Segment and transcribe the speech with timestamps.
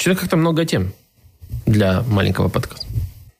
[0.00, 0.94] Что-то как-то много тем
[1.66, 2.86] для маленького подкаста.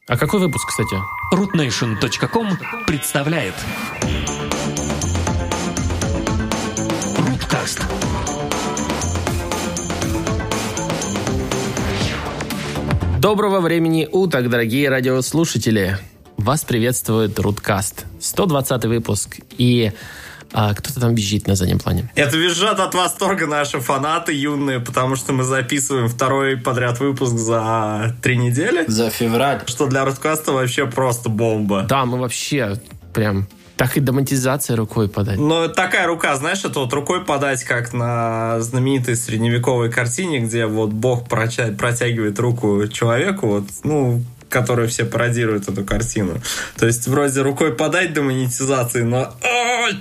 [0.07, 0.94] А какой выпуск, кстати?
[1.33, 2.48] rootnation.com
[2.86, 3.55] представляет
[7.16, 7.80] Руткаст.
[13.20, 15.96] Доброго времени уток, дорогие радиослушатели!
[16.36, 19.38] Вас приветствует Руткаст, 120 выпуск.
[19.56, 19.92] И
[20.53, 22.11] а, кто-то там визжит на заднем плане.
[22.14, 28.17] Это визжат от восторга наши фанаты юные, потому что мы записываем второй подряд выпуск за
[28.23, 28.85] три недели.
[28.86, 29.63] За февраль.
[29.67, 31.85] Что для Руткаста вообще просто бомба.
[31.89, 32.81] Да, мы вообще
[33.13, 33.47] прям
[33.81, 35.39] так и доматизация рукой подать.
[35.39, 40.91] Но такая рука, знаешь, это вот рукой подать, как на знаменитой средневековой картине, где вот
[40.91, 46.43] Бог протягивает руку человеку, вот, ну, которые все пародируют эту картину.
[46.77, 49.35] То есть вроде рукой подать до монетизации, но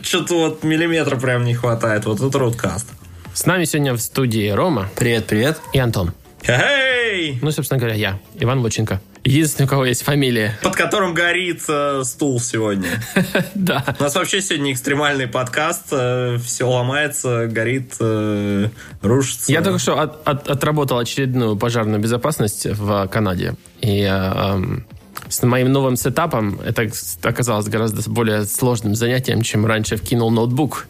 [0.01, 2.05] что-то вот миллиметра прям не хватает.
[2.05, 2.87] Вот это Рудкаст.
[3.33, 4.89] С нами сегодня в студии Рома.
[4.97, 5.61] Привет, привет.
[5.71, 6.13] И Антон.
[6.43, 7.39] Эй!
[7.41, 8.99] Ну, собственно говоря, я, Иван Лученко.
[9.29, 10.57] Единственный, у кого есть фамилия.
[10.63, 12.89] Под которым горит э, стул сегодня.
[13.53, 13.83] Да.
[13.99, 15.89] У нас вообще сегодня экстремальный подкаст.
[15.91, 18.69] Э, все ломается, горит, э,
[19.03, 19.51] рушится.
[19.51, 23.53] Я только что от, от, отработал очередную пожарную безопасность в Канаде.
[23.81, 24.61] И э,
[25.27, 26.89] с моим новым сетапом это
[27.21, 30.87] оказалось гораздо более сложным занятием, чем раньше вкинул ноутбук.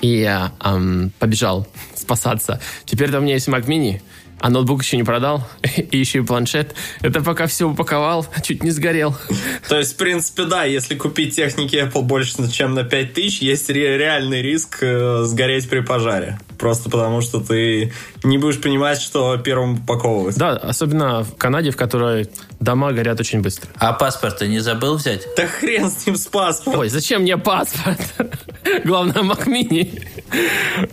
[0.00, 0.24] И
[0.64, 2.60] эм, побежал спасаться.
[2.86, 4.00] Теперь у меня есть Mac Mini,
[4.40, 6.74] а ноутбук еще не продал, и еще и планшет.
[7.00, 9.16] Это пока все упаковал, чуть не сгорел.
[9.68, 14.42] То есть, в принципе, да, если купить техники Apple больше, чем на 5000, есть реальный
[14.42, 16.38] риск э, сгореть при пожаре.
[16.58, 17.92] Просто потому, что ты
[18.24, 20.36] не будешь понимать, что первым упаковывать.
[20.36, 22.28] Да, особенно в Канаде, в которой
[22.60, 23.70] дома горят очень быстро.
[23.76, 25.26] А паспорт ты не забыл взять?
[25.36, 26.80] Да хрен с ним с паспортом.
[26.80, 28.00] Ой, зачем мне паспорт?
[28.84, 30.02] Главное, Mac Mini.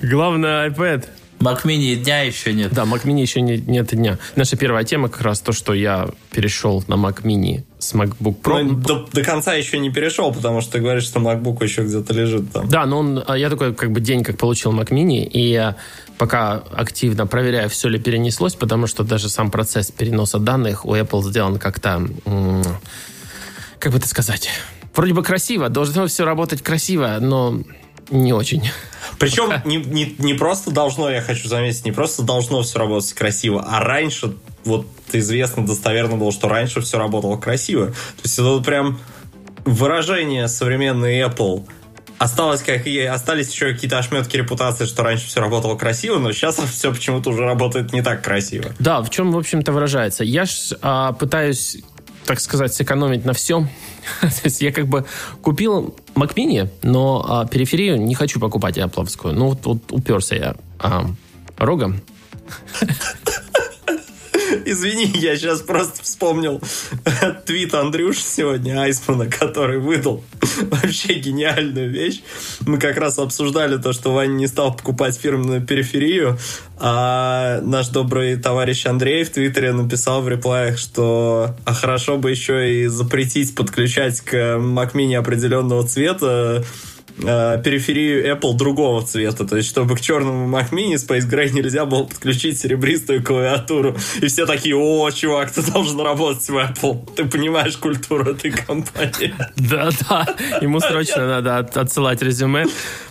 [0.01, 1.05] Главное, iPad.
[1.39, 2.73] Mini дня еще нет.
[2.73, 4.17] Да, Mac Mini еще не, нет дня.
[4.35, 8.63] Наша первая тема как раз то, что я перешел на Mac Mini с MacBook Pro.
[8.63, 12.13] Ну, до, до конца еще не перешел, потому что ты говоришь, что MacBook еще где-то
[12.13, 12.67] лежит там.
[12.67, 15.75] Да, но он, а я такой как бы день как получил Mac Mini, и я
[16.17, 21.21] пока активно проверяю, все ли перенеслось, потому что даже сам процесс переноса данных у Apple
[21.23, 22.07] сделан как-то,
[23.79, 24.49] как бы это сказать,
[24.95, 27.59] вроде бы красиво, должно все работать красиво, но
[28.09, 28.69] не очень.
[29.19, 33.65] Причем не, не, не просто должно, я хочу заметить, не просто должно все работать красиво,
[33.67, 34.33] а раньше,
[34.63, 37.87] вот известно достоверно было, что раньше все работало красиво.
[37.87, 38.99] То есть это вот прям
[39.65, 41.67] выражение современной Apple
[42.17, 46.57] осталось как и остались еще какие-то ошметки репутации, что раньше все работало красиво, но сейчас
[46.71, 48.71] все почему-то уже работает не так красиво.
[48.79, 50.23] Да, в чем, в общем-то, выражается.
[50.23, 51.77] Я ж а, пытаюсь
[52.25, 53.69] так сказать, сэкономить на всем.
[54.21, 55.05] То есть я как бы
[55.41, 59.31] купил Mac Mini, но а, периферию не хочу покупать Apple.
[59.31, 61.05] Ну, вот, вот уперся я а,
[61.57, 62.01] рогом.
[64.67, 66.59] Извини, я сейчас просто вспомнил
[67.45, 70.23] твит Андрюш сегодня, Айсмана, который выдал
[70.61, 72.23] вообще гениальную вещь.
[72.61, 76.39] Мы как раз обсуждали то, что Ваня не стал покупать фирменную периферию,
[76.79, 82.81] а наш добрый товарищ Андрей в Твиттере написал в реплаях, что а хорошо бы еще
[82.81, 86.65] и запретить подключать к Mac определенного цвета
[87.17, 89.45] э, периферию Apple другого цвета.
[89.45, 93.95] То есть, чтобы к черному Mac Mini Space Gray нельзя было подключить серебристую клавиатуру.
[94.21, 97.15] И все такие, о, чувак, ты должен работать в Apple.
[97.15, 99.33] Ты понимаешь культуру этой компании.
[99.55, 102.65] Да-да, ему срочно надо отсылать резюме.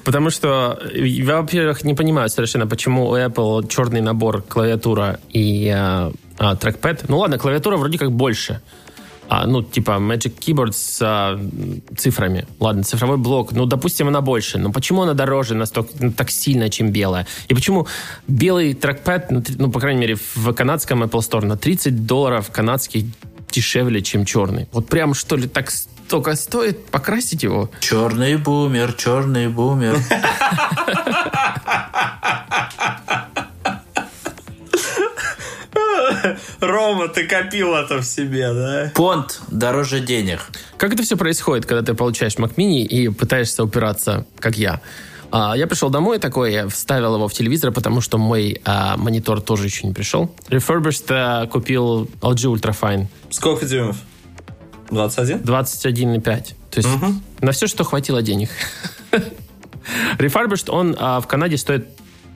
[0.05, 6.13] Потому что я, во-первых, не понимаю совершенно, почему у Apple черный набор клавиатура и а,
[6.39, 7.09] а, трекпэд.
[7.09, 8.61] Ну ладно, клавиатура вроде как больше
[9.29, 11.39] а, ну, типа Magic Keyboard с а,
[11.97, 12.47] цифрами.
[12.61, 14.59] Ладно, цифровой блок, ну, допустим, она больше.
[14.59, 17.27] Но почему она дороже настолько, ну, так сильно, чем белая?
[17.49, 17.87] И почему
[18.29, 23.05] белый трекпад, ну, ну, по крайней мере, в канадском Apple Store на 30 долларов канадских
[23.51, 24.69] дешевле, чем черный?
[24.73, 25.73] Вот прям, что ли, так
[26.09, 27.71] только стоит покрасить его?
[27.81, 29.99] Черный бумер, черный бумер.
[36.67, 38.93] Рома, ты копил это в себе, да?
[38.95, 40.41] Понт дороже денег.
[40.77, 44.81] Как это все происходит, когда ты получаешь Mac Mini и пытаешься упираться, как я?
[45.31, 49.41] А, я пришел домой такой, я вставил его в телевизор, потому что мой а, монитор
[49.41, 50.35] тоже еще не пришел.
[50.49, 53.07] Refurbished а, купил LG Ultrafine.
[53.31, 53.97] Сколько дюймов?
[54.91, 55.39] 21?
[55.39, 56.23] 21,5.
[56.23, 56.45] То
[56.77, 57.15] есть угу.
[57.41, 58.51] на все, что хватило денег.
[60.19, 61.89] Refurbished, он а, в Канаде стоит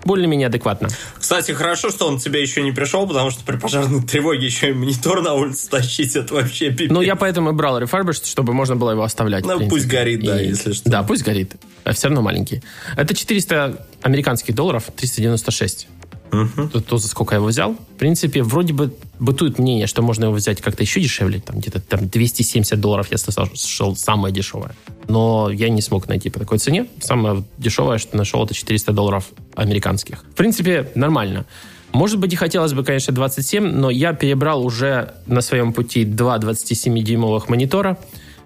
[0.05, 0.89] более-менее адекватно.
[1.19, 4.73] Кстати, хорошо, что он тебе еще не пришел, потому что при пожарной тревоге еще и
[4.73, 6.91] монитор на улице тащить, это вообще пипец.
[6.91, 9.45] Ну, я поэтому и брал refurbished, чтобы можно было его оставлять.
[9.45, 10.49] Ну, пусть горит, да, и...
[10.49, 10.89] если что.
[10.89, 11.57] Да, пусть горит.
[11.85, 12.63] А все равно маленький.
[12.97, 15.89] Это 400 американских долларов, 396.
[16.31, 17.75] То, то, за сколько я его взял.
[17.75, 21.81] В принципе, вроде бы бытует мнение, что можно его взять как-то еще дешевле, там где-то
[21.81, 24.75] там 270 долларов, я слышал, самое дешевое.
[25.09, 26.87] Но я не смог найти по такой цене.
[27.01, 30.25] Самое дешевое, что нашел, это 400 долларов американских.
[30.25, 31.47] В принципе, нормально.
[31.93, 36.39] Может быть, и хотелось бы, конечно, 27, но я перебрал уже на своем пути два
[36.39, 37.99] 27-дюймовых монитора.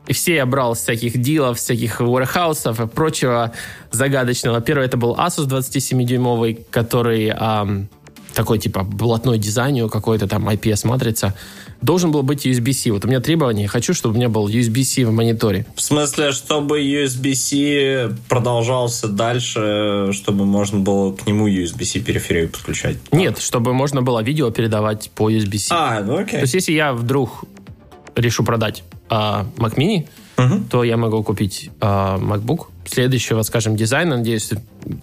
[0.07, 3.53] И все я брал всяких дилов, всяких warehouse и прочего
[3.91, 4.61] загадочного.
[4.61, 7.89] Первый это был Asus 27-дюймовый, который эм,
[8.35, 11.35] такой типа блатной дизайн, какой-то там IPS-матрица.
[11.81, 12.93] Должен был быть USB-C.
[12.93, 15.67] Вот у меня требование, хочу, чтобы у меня был USB-C в мониторе.
[15.75, 22.97] В смысле, чтобы USB-C продолжался дальше, чтобы можно было к нему USB-C периферию подключать?
[23.11, 25.69] Нет, чтобы можно было видео передавать по USB-C.
[25.71, 26.39] А, ну окей.
[26.39, 27.45] То есть, если я вдруг
[28.15, 28.85] решу продать
[29.15, 30.07] а, Mac Mini,
[30.39, 30.65] Мгм.
[30.65, 34.51] то я могу купить а, MacBook следующего, скажем, дизайна, надеюсь,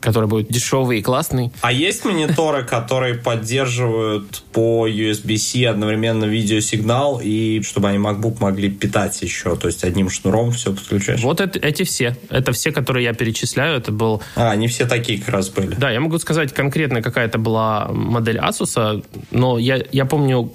[0.01, 1.51] который будет дешевый и классный.
[1.61, 9.21] А есть мониторы, которые поддерживают по USB-C одновременно видеосигнал, и чтобы они MacBook могли питать
[9.21, 11.21] еще, то есть одним шнуром все подключаешь?
[11.21, 12.17] Вот это- эти все.
[12.29, 13.77] Это все, которые я перечисляю.
[13.77, 14.21] Это был...
[14.35, 15.75] А, они все такие как раз были.
[15.75, 20.51] Да, я могу сказать конкретно, какая это была модель Asus, но я, я помню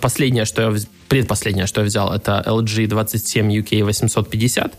[0.00, 0.76] последнее, что я...
[1.10, 4.74] Предпоследнее, что я взял, это LG 27 UK 850.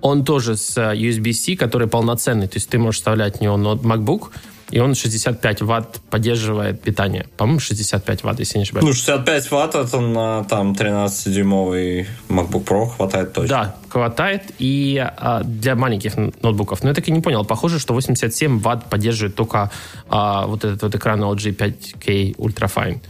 [0.00, 2.48] Он тоже с э, USB-C, который полноценный.
[2.48, 4.30] То есть ты можешь вставлять в него MacBook,
[4.70, 7.26] и он 65 ватт поддерживает питание.
[7.36, 8.86] По-моему, 65 ватт, если не ошибаюсь.
[8.86, 13.48] Ну, 65 ватт это на там 13-дюймовый MacBook Pro хватает точно.
[13.48, 16.82] Да, хватает и а, для маленьких ноутбуков.
[16.82, 17.44] Но я так и не понял.
[17.44, 19.70] Похоже, что 87 ватт поддерживает только
[20.08, 23.00] а, вот этот вот экран LG 5K Ultrafine.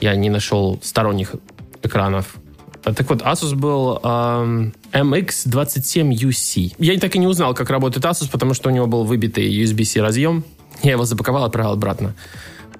[0.00, 1.34] Я не нашел сторонних
[1.82, 2.36] экранов.
[2.82, 6.74] Так вот, Asus был ам, MX27UC.
[6.78, 10.00] Я так и не узнал, как работает Asus, потому что у него был выбитый USB-C
[10.00, 10.44] разъем.
[10.82, 12.14] Я его запаковал, отправил обратно.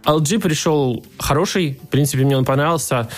[0.05, 3.09] LG пришел хороший, в принципе, мне он понравился.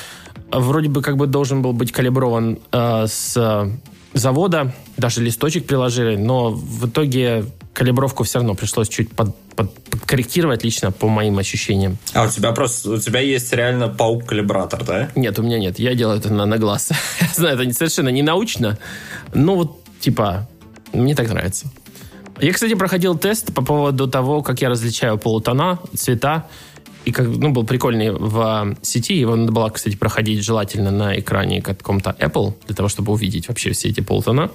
[0.50, 3.70] Вроде бы как бы должен был быть калиброван э, с
[4.12, 10.64] завода, даже листочек приложили, но в итоге калибровку все равно пришлось чуть под- под- подкорректировать
[10.64, 11.98] лично по моим ощущениям.
[12.14, 15.10] А у тебя просто, у тебя есть реально паук-калибратор, да?
[15.14, 16.90] Нет, у меня нет, я делаю это на, на глаз.
[17.20, 18.78] Я знаю, это совершенно не научно,
[19.32, 20.48] но вот типа
[20.92, 21.70] мне так нравится.
[22.40, 26.46] Я, кстати, проходил тест по поводу того, как я различаю полутона, цвета.
[27.04, 29.14] И как, ну, был прикольный в э, сети.
[29.14, 33.72] Его надо было, кстати, проходить желательно на экране каком-то Apple, для того, чтобы увидеть вообще
[33.72, 34.50] все эти полутона.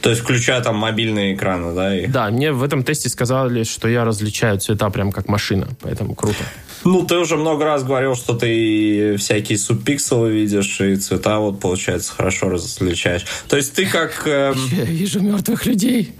[0.00, 1.96] То есть включая там мобильные экраны, да?
[1.98, 6.14] и- Да, мне в этом тесте сказали, что я различаю цвета прям как машина, поэтому
[6.14, 6.44] круто.
[6.84, 12.12] Ну, ты уже много раз говорил, что ты всякие субпикселы видишь, и цвета вот, получается,
[12.12, 13.24] хорошо различаешь.
[13.48, 14.26] То есть ты как...
[14.26, 16.12] эм, Я вижу мертвых людей.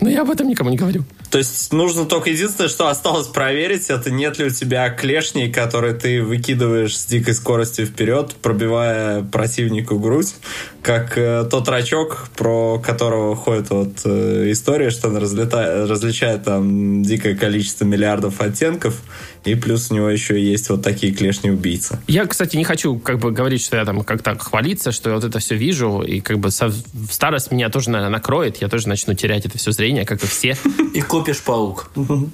[0.00, 1.04] Но я об этом никому не говорю.
[1.30, 5.92] То есть нужно только единственное, что осталось проверить, это нет ли у тебя клешней, которые
[5.94, 10.34] ты выкидываешь с дикой скоростью вперед, пробивая противнику грудь,
[10.82, 17.02] как э, тот рачок, про которого ходит вот э, история, что он разлета- различает там
[17.02, 19.02] дикое количество миллиардов оттенков,
[19.50, 21.98] и плюс у него еще есть вот такие клешни убийцы.
[22.06, 25.24] Я, кстати, не хочу как бы говорить, что я там как-то хвалиться, что я вот
[25.24, 26.72] это все вижу, и как бы со-
[27.10, 30.56] старость меня тоже, наверное, накроет, я тоже начну терять это все зрение, как и все.
[30.94, 31.90] И купишь паук.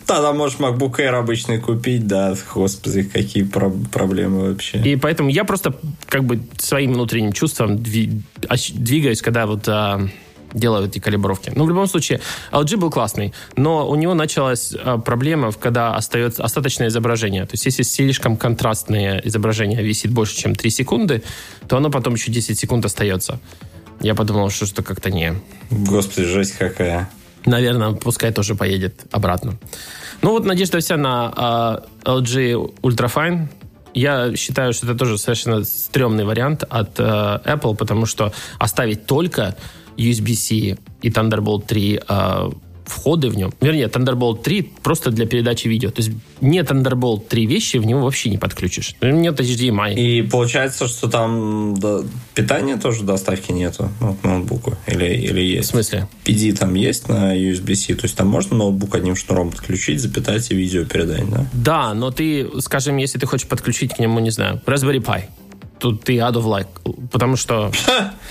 [0.06, 4.78] Тогда можешь MacBook Air обычный купить, да, господи, какие про- проблемы вообще.
[4.82, 5.74] И поэтому я просто
[6.06, 9.68] как бы своим внутренним чувством двигаюсь, когда вот
[10.54, 11.52] а, делаю эти калибровки.
[11.54, 12.20] Ну, в любом случае,
[12.52, 17.44] LG был классный, но у него началась а, проблема, когда остается остаточное изображение.
[17.44, 21.22] То есть, если слишком контрастное изображение висит больше, чем 3 секунды,
[21.68, 23.40] то оно потом еще 10 секунд остается.
[24.00, 25.34] Я подумал, что что как-то не...
[25.70, 27.08] Господи, жесть какая.
[27.46, 29.56] Наверное, пускай тоже поедет обратно.
[30.22, 33.48] Ну вот надежда вся на а, LG Ultrafine.
[33.92, 39.54] Я считаю, что это тоже совершенно стрёмный вариант от э, Apple, потому что оставить только
[39.96, 42.50] USB-C и Thunderbolt 3 э,
[42.86, 45.90] входы в нем, вернее, Thunderbolt 3 просто для передачи видео.
[45.90, 48.94] То есть не Thunderbolt 3 вещи в него вообще не подключишь.
[49.00, 49.94] Нет HDMI.
[49.94, 52.00] И получается, что там да,
[52.34, 54.76] питания тоже доставки нету ну, к ноутбуку?
[54.86, 55.70] Или, или В есть?
[55.70, 56.08] смысле?
[56.24, 57.94] PD там есть на USB-C?
[57.94, 61.46] То есть там можно ноутбук одним шнуром подключить, запитать и видео передать, да?
[61.52, 65.24] Да, но ты, скажем, если ты хочешь подключить к нему, не знаю, Raspberry Pi,
[65.78, 66.68] тут ты out of like,
[67.10, 67.70] потому что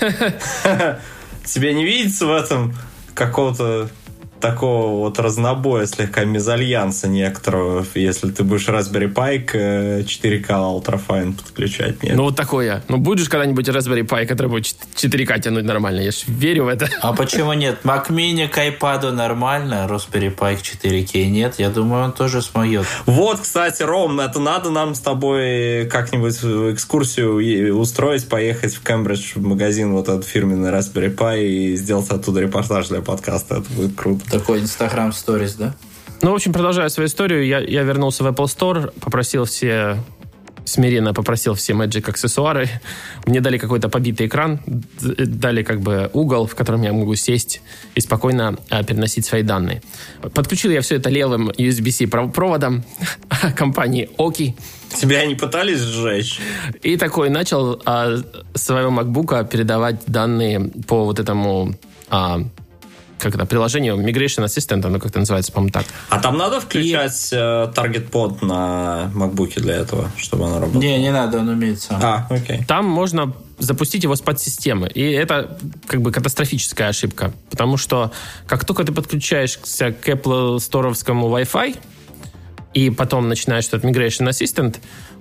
[1.44, 2.74] Тебе не видится в этом
[3.14, 3.90] какого-то
[4.44, 11.34] такого вот разнобоя, слегка мезальянса некоторого, если ты будешь Raspberry Pi к э, 4K Ultrafine
[11.34, 12.02] подключать.
[12.02, 12.14] Нет?
[12.14, 12.82] Ну, вот такое.
[12.88, 16.00] Ну, будешь когда-нибудь Raspberry Pi, который будет 4К тянуть нормально?
[16.00, 16.90] Я ж верю в это.
[17.00, 17.78] А почему нет?
[17.84, 21.54] Mac Mini к iPad нормально, Raspberry Pi к 4K нет.
[21.56, 22.84] Я думаю, он тоже смоет.
[23.06, 26.36] Вот, кстати, Ром, это надо нам с тобой как-нибудь
[26.74, 32.40] экскурсию устроить, поехать в Кембридж в магазин вот этот фирменный Raspberry Pi и сделать оттуда
[32.40, 33.54] репортаж для подкаста.
[33.54, 34.33] Это будет круто.
[34.34, 35.74] Такой Instagram Stories, да?
[36.20, 39.98] Ну, в общем, продолжая свою историю, я, я вернулся в Apple Store, попросил все
[40.64, 42.68] смиренно попросил все Magic аксессуары.
[43.26, 44.60] Мне дали какой-то побитый экран,
[44.98, 47.60] дали как бы угол, в котором я могу сесть
[47.94, 49.82] и спокойно а, переносить свои данные.
[50.32, 52.82] Подключил я все это левым USB-C пров- проводом
[53.56, 54.54] компании Oki.
[54.96, 56.40] Тебя не пытались сжечь?
[56.82, 58.16] И такой начал а,
[58.54, 61.74] с своего MacBook передавать данные по вот этому
[62.08, 62.40] а,
[63.18, 65.86] как это, приложению Migration Assistant, оно как-то называется, по-моему, так.
[66.10, 67.36] А там надо включать э,
[67.74, 70.82] Target Pod на MacBook для этого, чтобы оно работало?
[70.82, 72.00] Не, не надо, он умеет сам.
[72.02, 72.64] А, окей.
[72.66, 74.88] Там можно запустить его с подсистемы.
[74.88, 75.56] И это
[75.86, 77.32] как бы катастрофическая ошибка.
[77.50, 78.12] Потому что
[78.46, 81.76] как только ты подключаешься к Apple сторовскому Wi-Fi,
[82.74, 84.78] и потом начинаешь этот Migration Assistant,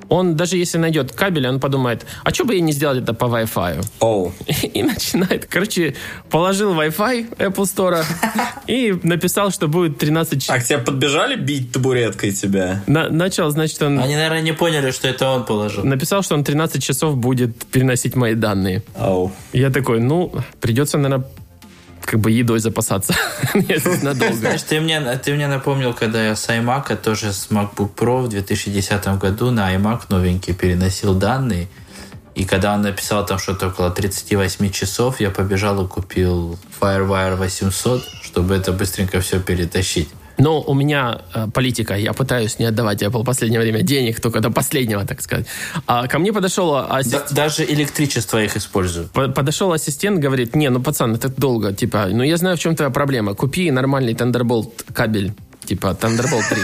[0.09, 3.25] он даже если найдет кабель, он подумает, а что бы я не сделал это по
[3.25, 3.85] Wi-Fi?
[3.99, 4.33] Оу.
[4.73, 5.95] И начинает, короче,
[6.29, 8.03] положил Wi-Fi Apple Store
[8.67, 10.63] и написал, что будет 13 А часов.
[10.63, 12.83] к тебе подбежали бить табуреткой тебя?
[12.87, 15.83] На- начал, значит, он Они, наверное, не поняли, что это он положил.
[15.83, 18.83] написал, что он 13 часов будет переносить мои данные.
[18.99, 19.31] Оу.
[19.53, 20.31] Я такой, ну,
[20.61, 21.25] придется, наверное,
[22.05, 23.15] как бы едой запасаться.
[24.01, 24.33] Надолго.
[24.33, 28.29] Знаешь, ты мне, ты мне напомнил, когда я с iMac, тоже с MacBook Pro в
[28.29, 31.67] 2010 году на iMac новенький переносил данные.
[32.35, 38.03] И когда он написал там что-то около 38 часов, я побежал и купил FireWire 800,
[38.23, 40.09] чтобы это быстренько все перетащить.
[40.37, 44.39] Но у меня э, политика, я пытаюсь не отдавать Apple в последнее время денег, только
[44.39, 45.45] до последнего, так сказать.
[45.87, 49.07] А ко мне подошел Да- ассистент, даже электричество их использую.
[49.13, 52.75] по- подошел ассистент, говорит, не, ну, пацан, это долго, типа, ну, я знаю, в чем
[52.75, 53.33] твоя проблема.
[53.35, 55.33] Купи нормальный Thunderbolt кабель,
[55.65, 56.61] типа, Thunderbolt 3.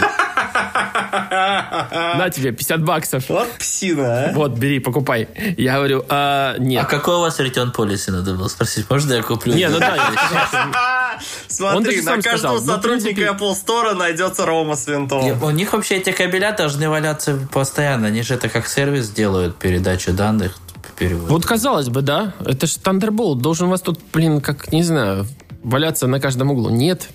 [1.10, 3.28] На тебе 50 баксов.
[3.28, 4.32] Вот псина, а?
[4.32, 5.28] Вот, бери, покупай.
[5.56, 6.86] Я говорю, «А, А нет.
[6.86, 8.88] какой у вас return policy надо было спросить?
[8.90, 9.54] Можно я куплю?
[9.54, 9.96] Не, ну да,
[11.48, 15.42] Смотри, на каждого ну, сотрудника Apple Store найдется Рома с винтом.
[15.42, 18.08] У них вообще эти кабеля должны валяться постоянно.
[18.08, 20.58] Они же это как сервис делают, передачу данных,
[20.98, 21.30] перевод.
[21.30, 23.36] Вот казалось бы, да, это же Thunderbolt.
[23.40, 25.26] Должен у вас тут, блин, как, не знаю,
[25.62, 26.70] валяться на каждом углу.
[26.70, 27.08] Нет.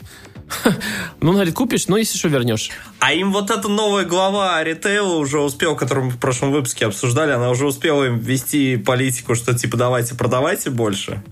[1.21, 2.69] Ну, он говорит, купишь, ну, если что, вернешь.
[2.99, 7.31] А им вот эта новая глава ритейла уже успел, которую мы в прошлом выпуске обсуждали,
[7.31, 11.23] она уже успела им ввести политику, что типа давайте продавайте больше.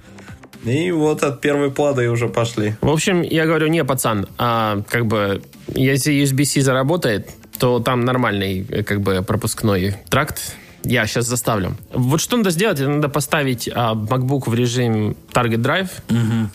[0.66, 2.76] И вот от первые плоды уже пошли.
[2.82, 7.30] В общем, я говорю, не, пацан, а как бы, если USB-C заработает,
[7.60, 10.56] то там нормальный, э, как бы, пропускной тракт.
[10.86, 11.78] Я сейчас заставлю.
[11.94, 12.80] Вот что надо сделать?
[12.80, 15.90] Надо поставить а, MacBook в режим Target Drive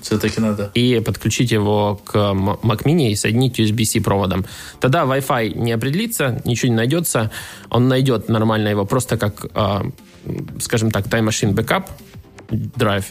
[0.03, 0.71] Все-таки надо.
[0.75, 4.45] и подключить его к Mac Mini и соединить USB-C проводом.
[4.81, 7.31] Тогда Wi-Fi не определится, ничего не найдется.
[7.71, 9.87] Он найдет нормально его просто как, а,
[10.61, 11.87] скажем так, Time Machine Backup
[12.51, 13.07] драйв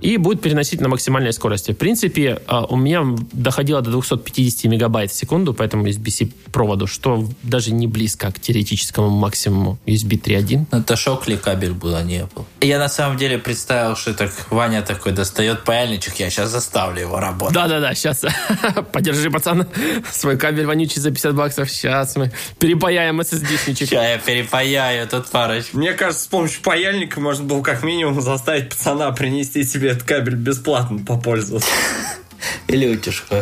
[0.00, 1.72] и будет переносить на максимальной скорости.
[1.72, 6.86] В принципе, а, у меня доходило до 250 мегабайт в секунду по этому USB проводу,
[6.86, 10.66] что даже не близко к теоретическому максимуму USB 3.1.
[10.70, 12.44] Ну, Это шокли кабель был, а не Apple.
[12.60, 17.18] Я на самом деле представил, что так Ваня такой достает паяльничек, я сейчас заставлю его
[17.18, 17.54] работать.
[17.54, 18.24] Да-да-да, сейчас.
[18.92, 19.66] Подержи, пацан,
[20.12, 21.70] свой кабель вонючий за 50 баксов.
[21.70, 23.86] Сейчас мы перепаяем SSD-шничек.
[23.86, 25.78] Сейчас я перепаяю тут парочку.
[25.78, 30.34] Мне кажется, с помощью паяльника можно было как минимум заставить пацана принести тебе этот кабель
[30.34, 31.70] бесплатно попользоваться.
[32.68, 33.36] Или утюжку.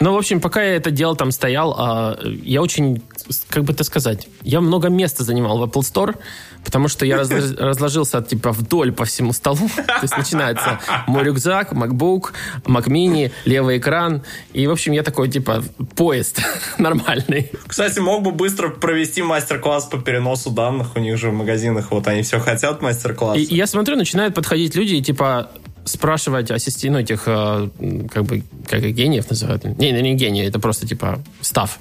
[0.00, 3.02] Ну, в общем, пока я это делал, там стоял, а, я очень,
[3.48, 6.16] как бы это сказать, я много места занимал в Apple Store,
[6.64, 9.68] потому что я разлож- разложился, типа, вдоль по всему столу.
[9.86, 12.32] То есть начинается мой рюкзак, MacBook,
[12.64, 14.22] Mac Mini, левый экран.
[14.52, 15.62] И, в общем, я такой, типа,
[15.94, 16.40] поезд
[16.78, 17.50] нормальный.
[17.66, 20.96] Кстати, мог бы быстро провести мастер-класс по переносу данных.
[20.96, 23.38] У них же в магазинах вот они все хотят мастер-класс.
[23.38, 25.50] И я смотрю, начинают подходить люди и, типа,
[25.84, 27.68] спрашивать ассисти- ну, этих, э,
[28.12, 29.64] как бы, как их гениев называют.
[29.64, 31.78] Не, не, не гении, это просто, типа, став.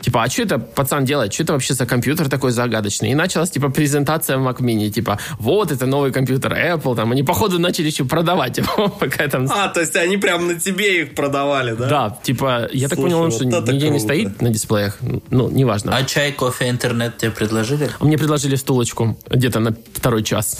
[0.00, 1.32] Типа, а что это пацан делает?
[1.32, 3.10] Что это вообще за компьютер такой загадочный?
[3.12, 4.90] И началась, типа, презентация Mac Mini.
[4.90, 6.94] Типа, вот, это новый компьютер Apple.
[6.94, 9.46] Там, они, походу, начали еще продавать его, пока я там...
[9.50, 11.88] А, то есть они прям на тебе их продавали, да?
[11.88, 14.04] Да, типа, я так Слушай, понял, он вот что нигде не круто.
[14.04, 14.98] стоит на дисплеях.
[15.30, 15.96] Ну, неважно.
[15.96, 17.88] А чай, кофе, интернет тебе предложили?
[18.00, 20.58] Мне предложили стулочку где-то на второй час.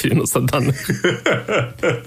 [0.00, 0.76] Переноса данных.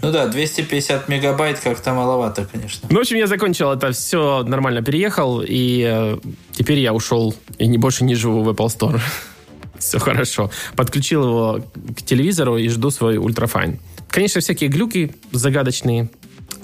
[0.02, 2.88] Ну да, 250 мегабайт как-то маловато, конечно.
[2.90, 6.18] Ну, в общем, я закончил это все, нормально переехал, и э,
[6.52, 9.00] теперь я ушел и не больше не живу в Apple Store.
[9.82, 10.50] все хорошо.
[10.76, 11.62] Подключил его
[11.98, 13.80] к телевизору и жду свой ультрафайн.
[14.10, 16.10] Конечно, всякие глюки загадочные.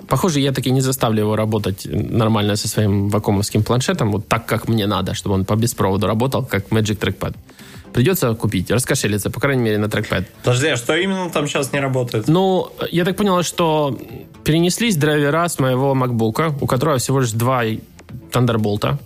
[0.08, 4.68] Похоже, я таки не заставлю его работать нормально со своим вакуумовским планшетом, вот так, как
[4.68, 7.36] мне надо, чтобы он по беспроводу работал, как Magic Trackpad.
[7.98, 10.26] Придется купить, раскошелиться, по крайней мере, на трекпад.
[10.44, 12.28] Подожди, а что именно там сейчас не работает?
[12.28, 14.00] Ну, я так понял, что
[14.44, 17.64] перенеслись драйвера с моего MacBook, у которого всего лишь два
[18.32, 19.00] Thunderbolt,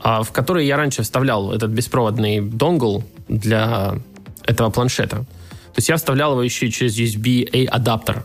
[0.00, 3.96] а, в который я раньше вставлял этот беспроводный донгл для
[4.44, 5.16] этого планшета.
[5.16, 8.24] То есть я вставлял его еще и через USB-A адаптер.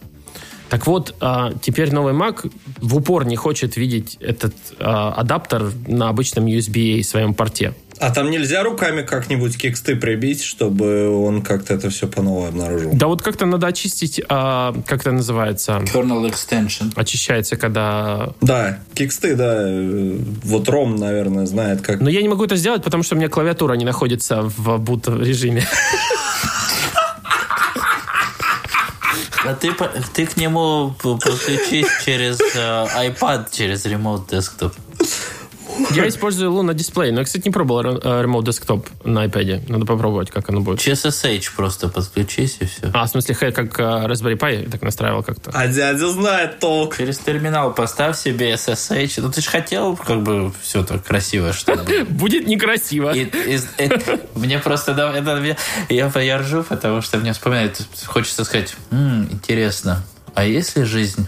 [0.69, 6.09] Так вот, а, теперь новый Mac в упор не хочет видеть этот а, адаптер на
[6.09, 7.73] обычном USB-A своем порте.
[7.99, 12.91] А там нельзя руками как-нибудь киксты прибить, чтобы он как-то это все по новой обнаружил?
[12.93, 15.81] Да вот как-то надо очистить, а, как это называется?
[15.93, 16.93] Kernel extension.
[16.95, 18.29] Очищается, когда...
[18.39, 19.65] Да, киксты, да.
[20.43, 21.99] Вот Ром, наверное, знает, как...
[21.99, 25.21] Но я не могу это сделать, потому что у меня клавиатура не находится в boot
[25.21, 25.67] режиме.
[29.45, 29.73] А ты,
[30.13, 34.73] ты к нему подключись через э, iPad, через Remote Desktop.
[35.91, 39.69] Я использую Luna Display, но я, кстати, не пробовал э, Remote Desktop на iPad.
[39.69, 40.79] Надо попробовать, как оно будет.
[40.79, 42.91] Через SSH просто подключись и все.
[42.93, 45.51] А, в смысле, как uh, Raspberry Pi так настраивал как-то?
[45.53, 46.97] А дядя знает толк.
[46.97, 49.21] Через терминал поставь себе SSH.
[49.21, 52.03] Ну, ты же хотел, как бы, все так красиво, что ли?
[52.09, 53.13] Будет некрасиво.
[54.35, 54.89] Мне просто...
[55.89, 61.27] Я ржу, потому что мне вспоминает, хочется сказать, интересно, а есть ли жизнь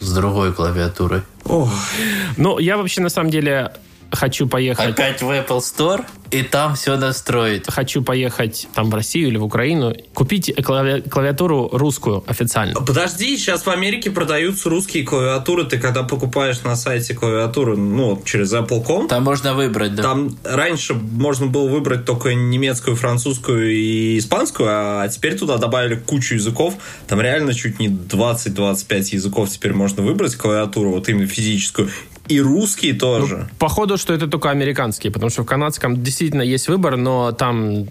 [0.00, 1.22] с другой клавиатурой?
[1.44, 3.72] Ну, я вообще, на самом деле,
[4.12, 4.90] хочу поехать...
[4.90, 7.64] Опять в Apple Store и там все настроить.
[7.68, 11.02] Хочу поехать там в Россию или в Украину, купить клави...
[11.02, 12.74] клавиатуру русскую официально.
[12.74, 15.64] Подожди, сейчас в Америке продаются русские клавиатуры.
[15.64, 19.08] Ты когда покупаешь на сайте клавиатуру, ну, через Apple.com...
[19.08, 20.02] Там можно выбрать, да.
[20.04, 26.34] Там раньше можно было выбрать только немецкую, французскую и испанскую, а теперь туда добавили кучу
[26.34, 26.76] языков.
[27.08, 31.90] Там реально чуть не 20-25 языков теперь можно выбрать клавиатуру, вот именно физическую.
[32.32, 33.36] И русские тоже.
[33.36, 37.88] Ну, походу, что это только американские, потому что в канадском действительно есть выбор, но там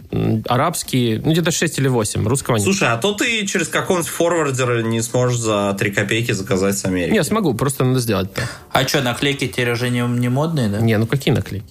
[0.47, 2.63] арабские, ну где-то 6 или 8, русского нет.
[2.63, 7.13] Слушай, а то ты через какого-нибудь форвардера не сможешь за 3 копейки заказать с Америки.
[7.13, 8.49] Не, смогу, просто надо сделать это.
[8.71, 10.79] А что, наклейки теперь уже не, не модные, да?
[10.79, 11.67] Не, ну какие наклейки?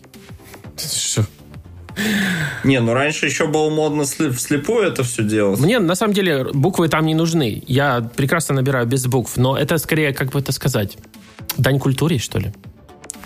[0.76, 1.26] Что?
[2.64, 5.58] Не, ну раньше еще было модно вслепую это все делать.
[5.58, 7.62] Мне, на самом деле, буквы там не нужны.
[7.66, 10.96] Я прекрасно набираю без букв, но это скорее, как бы это сказать,
[11.56, 12.52] дань культуре, что ли?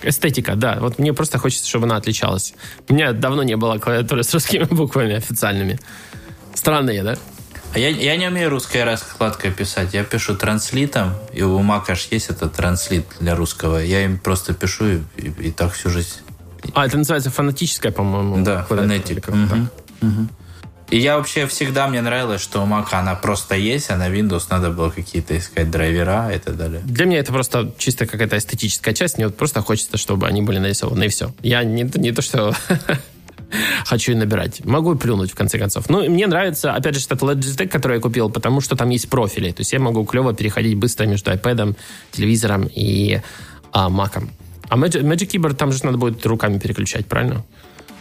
[0.03, 0.79] Эстетика, да.
[0.81, 2.55] Вот мне просто хочется, чтобы она отличалась.
[2.89, 5.79] У меня давно не было клавиатуры с русскими буквами официальными.
[6.55, 7.17] Странные, да?
[7.75, 9.95] А я, я не умею русской раскладкой писать.
[9.95, 13.79] Я пишу транслитом, и у Мака есть этот транслит для русского.
[13.79, 16.21] Я им просто пишу, и, и, и так всю жизнь.
[16.73, 18.45] А, это называется фонетическая, по-моему.
[18.45, 19.31] Да, фонетика.
[19.31, 20.09] Угу.
[20.09, 20.29] Угу.
[20.91, 24.45] И я вообще всегда, мне нравилось, что у Mac она просто есть, а на Windows
[24.51, 26.83] надо было какие-то искать драйвера и так далее.
[26.85, 29.17] Для меня это просто чисто какая-то эстетическая часть.
[29.17, 31.33] Мне вот просто хочется, чтобы они были нарисованы, и все.
[31.43, 32.55] Я не, не то, что
[33.87, 34.65] хочу и набирать.
[34.65, 35.89] Могу плюнуть, в конце концов.
[35.89, 39.51] Ну, мне нравится, опять же, этот Logitech, который я купил, потому что там есть профили.
[39.51, 41.77] То есть я могу клево переходить быстро между iPad,
[42.13, 43.21] телевизором и
[43.73, 44.29] а, Mac.
[44.69, 47.45] А Magic, Magic Keyboard там же надо будет руками переключать, правильно?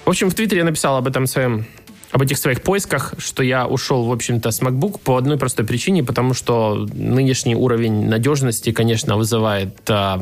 [0.05, 1.65] В общем, в Твиттере я написал об этом своем
[2.13, 6.03] об этих своих поисках, что я ушел, в общем-то, с MacBook по одной простой причине,
[6.03, 10.21] потому что нынешний уровень надежности, конечно, вызывает а,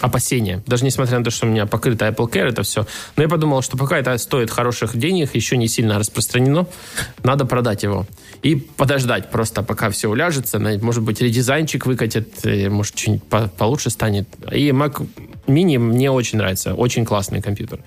[0.00, 0.62] опасения.
[0.68, 2.86] Даже несмотря на то, что у меня покрыто Apple Care, это все.
[3.16, 6.68] Но я подумал, что пока это стоит хороших денег, еще не сильно распространено,
[7.24, 8.06] надо продать его.
[8.42, 10.60] И подождать просто, пока все уляжется.
[10.60, 13.24] Может быть, редизайнчик выкатит, может, что-нибудь
[13.58, 14.28] получше станет.
[14.52, 15.04] И Mac
[15.48, 16.74] Mini мне очень нравится.
[16.74, 17.80] Очень классный компьютер.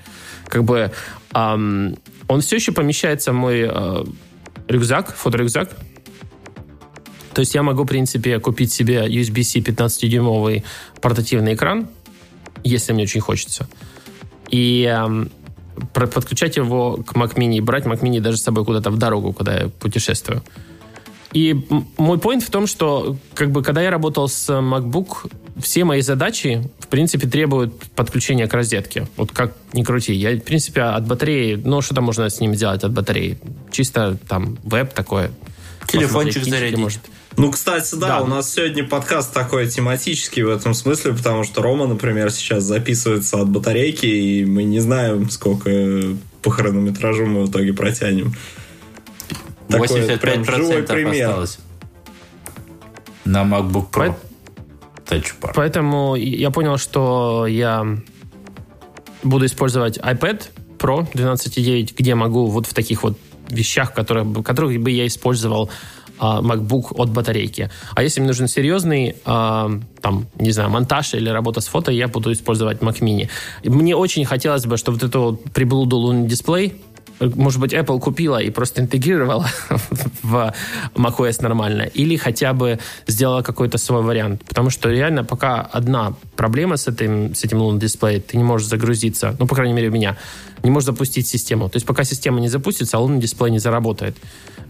[0.50, 0.92] Как бы
[1.34, 1.96] эм,
[2.32, 4.06] он все еще помещается в мой э,
[4.70, 5.70] рюкзак, фоторюкзак.
[7.34, 10.64] То есть я могу, в принципе, купить себе USB-C 15-дюймовый
[11.02, 11.90] портативный экран,
[12.64, 13.68] если мне очень хочется.
[14.50, 15.26] И э,
[15.94, 19.64] подключать его к Mac Mini брать Mac Mini даже с собой куда-то в дорогу, когда
[19.64, 20.42] я путешествую.
[21.34, 21.56] И
[21.98, 26.70] мой point в том, что как бы когда я работал с MacBook, все мои задачи,
[26.80, 29.08] в принципе, требуют подключения к розетке.
[29.16, 30.14] Вот как ни крути.
[30.14, 33.38] Я, в принципе, от батареи, ну, что там можно с ним сделать от батареи?
[33.72, 35.32] Чисто там веб такое.
[35.88, 36.78] Телефончик зарядить.
[36.78, 37.02] Может.
[37.38, 41.62] Ну, кстати, да, да, у нас сегодня подкаст такой тематический в этом смысле, потому что
[41.62, 45.70] Рома, например, сейчас записывается от батарейки, и мы не знаем, сколько
[46.42, 48.36] по хронометражу мы в итоге протянем.
[49.72, 51.30] Такой прям 85% живой пример.
[51.30, 51.60] осталось.
[53.26, 54.16] На MacBook Pro.
[55.06, 55.52] Touch Bar.
[55.56, 57.86] Поэтому я понял, что я
[59.24, 60.44] буду использовать iPad
[60.78, 63.18] Pro 12.9, где могу вот в таких вот
[63.50, 65.70] вещах, которые, которых бы я использовал
[66.18, 67.70] а, MacBook от батарейки.
[67.96, 72.08] А если мне нужен серьезный, а, там, не знаю, монтаж или работа с фото, я
[72.08, 73.30] буду использовать Mac Mini.
[73.64, 76.82] Мне очень хотелось бы, чтобы вот эту вот приблуду лунный дисплей,
[77.22, 79.48] может быть, Apple купила и просто интегрировала
[80.24, 80.54] в
[80.96, 84.44] macOS нормально, или хотя бы сделала какой-то свой вариант.
[84.48, 88.68] Потому что реально пока одна проблема с этим, с этим лунным дисплеем, ты не можешь
[88.68, 90.18] загрузиться, ну, по крайней мере, у меня,
[90.64, 91.70] не можешь запустить систему.
[91.70, 94.18] То есть пока система не запустится, лунный дисплей не заработает.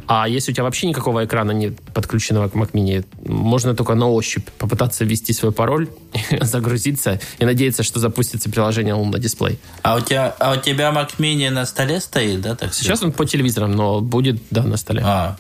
[0.08, 4.10] А если у тебя вообще никакого экрана нет подключенного к Mac Mini, можно только на
[4.10, 5.88] ощупь попытаться ввести свой пароль,
[6.42, 9.60] загрузиться и надеяться, что запустится приложение лунный дисплей.
[9.82, 12.56] А у тебя, а у тебя Mac Mini на столе стоит, да?
[12.56, 15.02] Так Сейчас он по телевизорам, но будет, да, на столе.
[15.06, 15.38] А,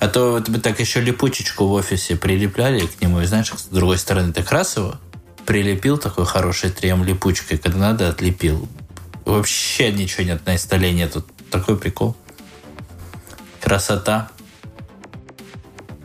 [0.00, 3.66] а то вот мы так еще липучечку в офисе прилепляли к нему, и знаешь, с
[3.66, 4.94] другой стороны так раз его
[5.46, 8.68] прилепил такой хороший трем липучкой, когда надо, отлепил.
[9.24, 11.24] Вообще ничего нет на столе нету.
[11.50, 12.16] Такой прикол.
[13.60, 14.30] Красота.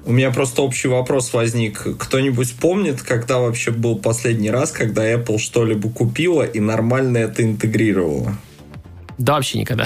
[0.08, 1.86] У меня просто общий вопрос возник.
[2.00, 8.38] Кто-нибудь помнит, когда вообще был последний раз, когда Apple что-либо купила и нормально это интегрировала?
[9.18, 9.86] Да, вообще никогда.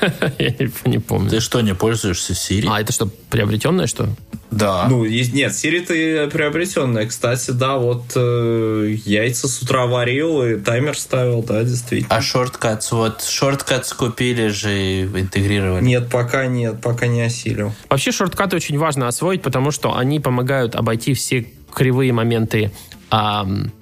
[0.38, 1.30] Я не, не помню.
[1.30, 2.66] Ты что, не пользуешься Siri?
[2.68, 4.08] А, это что, приобретенное, что?
[4.50, 4.86] да.
[4.88, 7.06] Ну, нет, Siri-то и приобретенная.
[7.06, 12.14] Кстати, да, вот э, яйца с утра варил и таймер ставил, да, действительно.
[12.14, 15.84] А шорткатс, вот, шорткатс купили же и интегрировали.
[15.84, 17.72] Нет, пока нет, пока не осилил.
[17.88, 22.72] Вообще шорткаты очень важно освоить, потому что они помогают обойти все кривые моменты
[23.10, 23.72] ам,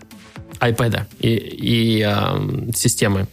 [0.61, 3.27] iPad и, и ам, системы.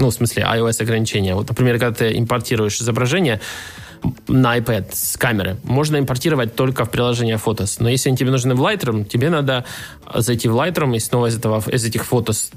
[0.00, 1.34] Ну, в смысле, iOS ограничения.
[1.34, 3.40] Вот, например, когда ты импортируешь изображение
[4.28, 7.76] на iPad с камеры, можно импортировать только в приложение Photos.
[7.80, 9.66] Но если они тебе нужны в Lightroom, тебе надо
[10.14, 12.50] зайти в Lightroom и снова из, этого, из этих Photos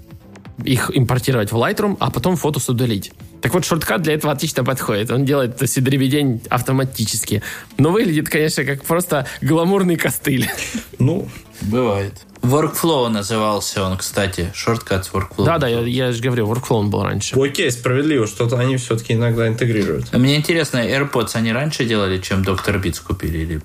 [0.63, 3.12] их импортировать в Lightroom, а потом фотос удалить.
[3.41, 5.12] Так вот, шорткат для этого отлично подходит.
[5.12, 7.41] Он делает это дребедень автоматически.
[7.77, 10.49] Но выглядит, конечно, как просто гламурный костыль.
[10.97, 11.27] Ну,
[11.62, 12.13] Бывает.
[12.43, 14.51] Workflow назывался он, кстати.
[14.53, 15.45] Шорткат Workflow.
[15.45, 17.39] Да-да, я, я же говорю, workflow он был раньше.
[17.39, 20.12] окей, справедливо, что-то они все-таки иногда интегрируют.
[20.13, 22.82] Мне интересно, AirPods они раньше делали, чем Dr.
[22.84, 23.62] Beats купили или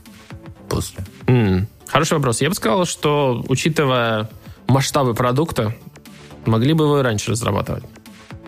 [0.68, 1.04] после?
[1.26, 2.40] М, Хороший вопрос.
[2.40, 4.28] Я бы сказал, что, учитывая
[4.68, 5.74] масштабы продукта,
[6.46, 7.82] могли бы его и раньше разрабатывать.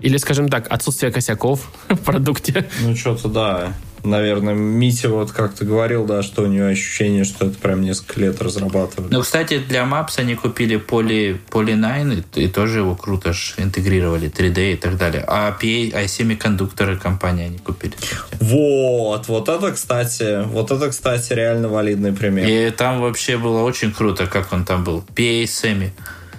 [0.01, 2.69] Или, скажем так, отсутствие косяков в продукте.
[2.83, 3.75] Ну, что-то да.
[4.05, 8.41] Наверное, Митя вот как-то говорил, да, что у него ощущение, что это прям несколько лет
[8.41, 9.13] разрабатывали.
[9.13, 13.55] Ну, кстати, для Maps они купили Poly, Poly 9 и, и тоже его круто ж
[13.59, 15.25] интегрировали, 3D и так далее.
[15.27, 17.95] А PA, а семикондукторы компании они купили.
[18.41, 22.47] Вот, вот это, кстати, вот это, кстати, реально валидный пример.
[22.49, 25.05] И там вообще было очень круто, как он там был.
[25.15, 25.91] PA Semi.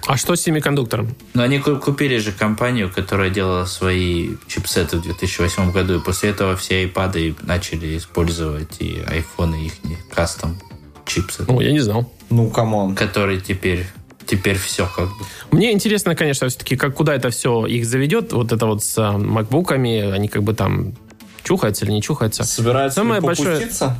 [0.06, 1.14] А что с semiconductor ом?
[1.34, 6.30] Но они ку- купили же компанию, которая делала свои чипсеты в 2008 году, и после
[6.30, 9.72] этого все iPad начали использовать и айфоны их
[10.10, 10.58] custom
[11.06, 12.12] чипсет, Ну, я не знал.
[12.30, 12.94] Ну, come on.
[12.94, 13.86] который теперь
[14.26, 15.24] теперь все как бы.
[15.50, 18.32] Мне интересно, конечно, все-таки, как, куда это все их заведет.
[18.32, 20.94] Вот это вот с а, макбуками, они как бы там
[21.42, 22.44] чухаются или не чухаются.
[22.44, 23.98] Собираются Самое ли большое- попуститься?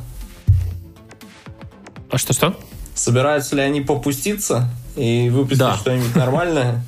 [2.09, 2.57] А что-что?
[2.95, 5.75] Собираются ли они попуститься и выпустить Да.
[5.77, 6.83] что-нибудь нормальное?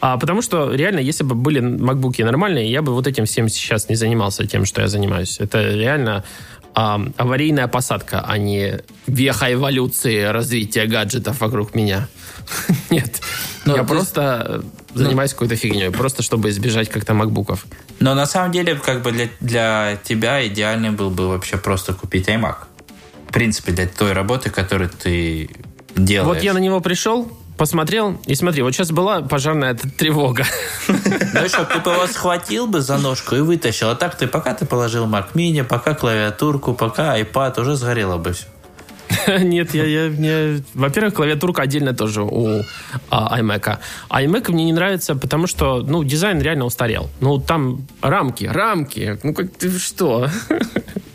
[0.00, 3.88] А, потому что реально, если бы были макбуки нормальные, я бы вот этим всем сейчас
[3.88, 5.38] не занимался тем, что я занимаюсь.
[5.40, 6.24] Это реально
[6.74, 12.08] а, аварийная посадка, а не веха эволюции развития гаджетов вокруг меня.
[12.90, 13.20] Нет.
[13.64, 14.62] Ну, я то просто
[14.94, 17.66] э, занимаюсь какой-то фигней, просто чтобы избежать как-то макбуков.
[17.98, 22.28] Но на самом деле, как бы для, для тебя идеальный был бы вообще просто купить
[22.28, 22.56] iMac.
[23.28, 25.50] В принципе, для той работы, которую ты
[25.96, 26.36] делаешь.
[26.36, 30.44] Вот я на него пришел, посмотрел, и смотри, вот сейчас была пожарная тревога.
[30.88, 33.90] Ну что, ты бы его схватил бы за ножку и вытащил.
[33.90, 38.32] А так ты пока ты положил Mac Mini, пока клавиатурку, пока iPad, уже сгорело бы
[38.32, 38.46] все.
[39.38, 40.62] Нет, я, я, мне...
[40.74, 42.62] Во-первых, клавиатурка отдельно тоже у
[43.10, 43.78] а, iMac.
[44.08, 47.10] А iMac мне не нравится, потому что, ну, дизайн реально устарел.
[47.20, 49.18] Ну, там рамки, рамки.
[49.22, 50.28] Ну, как ты что?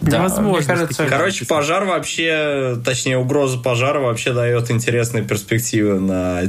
[0.02, 0.68] Да, Невозможно.
[0.68, 6.44] кажется, Короче, пожар вообще, точнее, угроза пожара вообще дает интересные перспективы на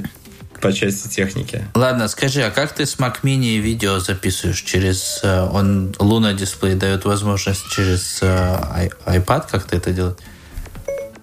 [0.60, 1.64] по части техники.
[1.74, 4.60] Ладно, скажи, а как ты с Mac Mini видео записываешь?
[4.60, 10.18] Через э, он Luna дисплей дает возможность через э, iPad как-то это делать?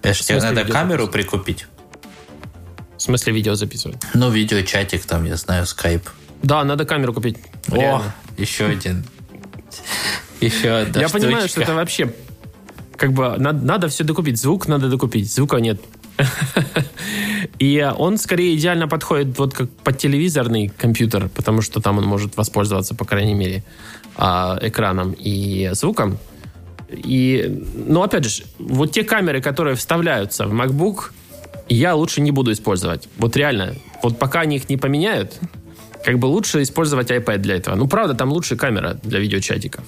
[0.04, 1.66] Это тебе надо камеру прикупить.
[2.96, 3.98] В смысле видео записывать?
[4.14, 6.08] Ну, видео, чатик там, я знаю, скайп.
[6.42, 7.38] Да, надо камеру купить.
[7.70, 8.14] О, Реально.
[8.36, 9.04] еще один.
[10.40, 12.14] Еще одна Я понимаю, что это вообще
[12.96, 14.40] как бы надо, надо все докупить.
[14.40, 15.32] Звук надо докупить.
[15.32, 15.80] Звука нет.
[17.58, 22.36] И он скорее идеально подходит вот как под телевизорный компьютер, потому что там он может
[22.36, 23.64] воспользоваться, по крайней мере,
[24.16, 26.18] а, экраном и звуком.
[26.96, 31.10] И, ну, опять же, вот те камеры, которые вставляются в MacBook,
[31.68, 33.08] я лучше не буду использовать.
[33.16, 33.74] Вот реально.
[34.02, 35.38] Вот пока они их не поменяют,
[36.04, 37.74] как бы лучше использовать iPad для этого.
[37.74, 39.84] Ну, правда, там лучше камера для видеочатиков.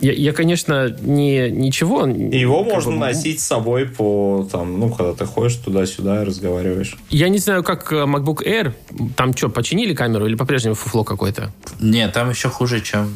[0.00, 2.06] Я, я конечно, не, ничего...
[2.06, 6.96] Его можно бы, носить с собой по, там, ну, когда ты ходишь туда-сюда и разговариваешь.
[7.10, 8.72] Я не знаю, как э, MacBook Air.
[9.16, 11.52] Там что, починили камеру или по-прежнему фуфло какое-то?
[11.80, 13.12] Нет, там еще хуже, чем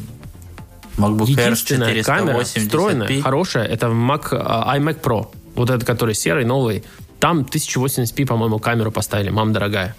[0.97, 5.27] MacBook Air 480 камера встроенная, хорошая, это Mac, uh, iMac Pro.
[5.55, 6.83] Вот этот, который серый, новый.
[7.19, 9.29] Там 1080p, по-моему, камеру поставили.
[9.29, 9.95] Мам, дорогая.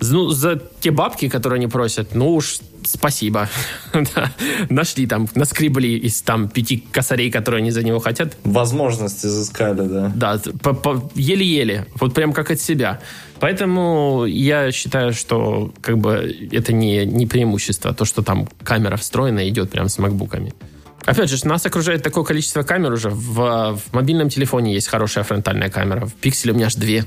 [0.00, 3.48] Ну, за те бабки, которые они просят, ну уж спасибо.
[4.70, 8.36] Нашли там, наскребли из там пяти косарей, которые они за него хотят.
[8.44, 10.12] Возможности изыскали, да.
[10.14, 10.40] Да,
[11.14, 11.86] еле-еле.
[11.98, 13.00] Вот прям как от себя.
[13.40, 19.48] Поэтому я считаю, что как бы это не, не преимущество, то, что там камера встроена
[19.48, 20.52] идет прям с макбуками.
[21.06, 23.10] Опять же, нас окружает такое количество камер уже.
[23.10, 26.06] В, в мобильном телефоне есть хорошая фронтальная камера.
[26.06, 27.06] В пикселе у меня аж две.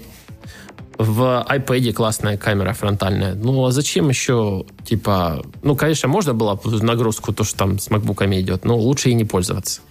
[0.98, 3.34] В iPad классная камера фронтальная.
[3.34, 5.44] Ну, а зачем еще, типа...
[5.64, 9.26] Ну, конечно, можно было нагрузку, то, что там с макбуками идет, но лучше и не
[9.26, 9.82] пользоваться.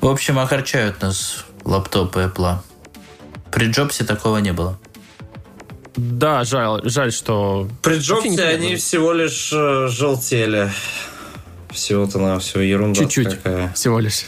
[0.00, 2.56] В общем, огорчают нас лаптопы Apple.
[3.50, 4.78] При Джобсе такого не было.
[5.96, 7.68] Да, жаль, жаль, что...
[7.82, 10.72] При Джобсе они всего лишь э, желтели.
[11.70, 13.72] Всего-то на все ерунда Чуть-чуть какая.
[13.72, 14.26] всего лишь.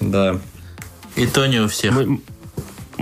[0.00, 0.38] Да.
[1.16, 1.92] И то не у всех.
[1.92, 2.20] Мы,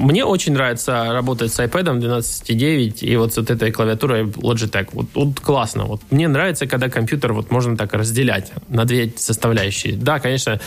[0.01, 4.89] мне очень нравится работать с iPad 12.9 и вот с вот этой клавиатурой Logitech.
[4.93, 5.85] Вот, вот классно.
[5.85, 9.95] Вот мне нравится, когда компьютер вот можно так разделять на две составляющие.
[9.97, 10.59] Да, конечно,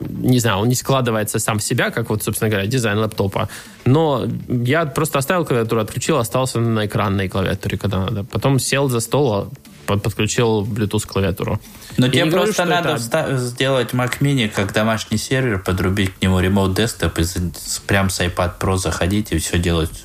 [0.00, 3.48] не знаю, он не складывается сам в себя, как вот, собственно говоря, дизайн лэптопа.
[3.84, 8.24] Но я просто оставил клавиатуру, отключил, остался на экранной клавиатуре, когда надо.
[8.24, 9.48] Потом сел за стол,
[9.86, 11.60] подключил Bluetooth клавиатуру.
[11.96, 13.38] Но тебе просто говорю, надо это...
[13.38, 18.58] сделать Mac Mini как домашний сервер, подрубить к нему Remote Desktop и прям с iPad
[18.58, 20.04] Pro заходить и все делать.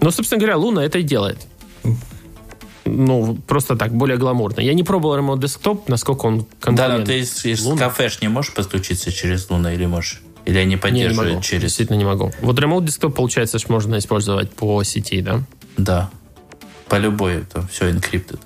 [0.00, 1.38] Ну, собственно говоря, Луна это и делает.
[2.84, 4.60] Ну, просто так, более гламурно.
[4.60, 8.54] Я не пробовал Remote Desktop, насколько он Да, но ты из, из кафеш не можешь
[8.54, 10.22] подключиться через Луна или можешь?
[10.46, 11.62] Или они поддерживают не, не могу, через...
[11.62, 12.32] Действительно не могу.
[12.40, 15.42] Вот Remote Desktop, получается, можно использовать по сети, да?
[15.76, 16.10] Да.
[16.88, 18.40] По любой, это все encrypted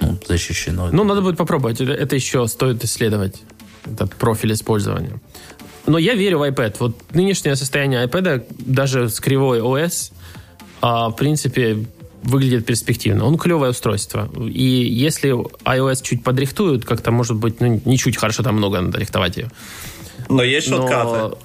[0.00, 0.90] ну, защищено.
[0.92, 1.80] Ну, надо будет попробовать.
[1.80, 3.42] Это, это еще стоит исследовать,
[3.84, 5.20] этот профиль использования.
[5.86, 6.76] Но я верю в iPad.
[6.78, 10.12] Вот нынешнее состояние iPad, даже с кривой OS,
[10.80, 11.86] а, в принципе,
[12.22, 13.24] выглядит перспективно.
[13.24, 14.28] Он клевое устройство.
[14.36, 15.30] И если
[15.64, 19.50] iOS чуть подрихтуют, как-то, может быть, ну, не чуть хорошо, там много надо рихтовать ее.
[20.28, 21.36] Но есть шоткаты.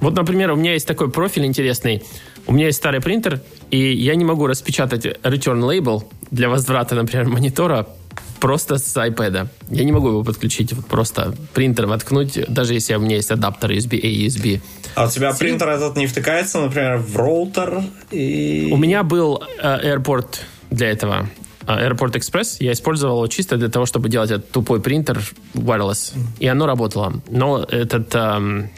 [0.00, 2.02] Вот, например, у меня есть такой профиль интересный.
[2.46, 7.28] У меня есть старый принтер, и я не могу распечатать return label для возврата, например,
[7.28, 7.86] монитора
[8.40, 9.48] просто с iPad.
[9.70, 13.70] Я не могу его подключить, вот просто принтер воткнуть, даже если у меня есть адаптер
[13.70, 14.60] USB-A и USB.
[14.94, 15.38] А у тебя С...
[15.38, 17.82] принтер этот не втыкается, например, в роутер?
[18.10, 18.68] И...
[18.72, 21.28] У меня был э, AirPort для этого.
[21.66, 22.56] Э, AirPort Express.
[22.60, 25.20] Я использовал его чисто для того, чтобы делать этот тупой принтер
[25.54, 26.12] wireless.
[26.38, 27.14] И оно работало.
[27.30, 28.68] Но этот эм,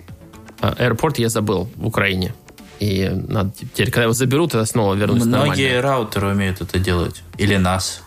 [0.63, 2.33] э, AirPort я забыл в Украине.
[2.81, 5.83] И надо теперь, когда его заберут, это снова вернусь Многие нормально.
[5.83, 7.23] раутеры умеют это делать.
[7.39, 8.03] Или нас.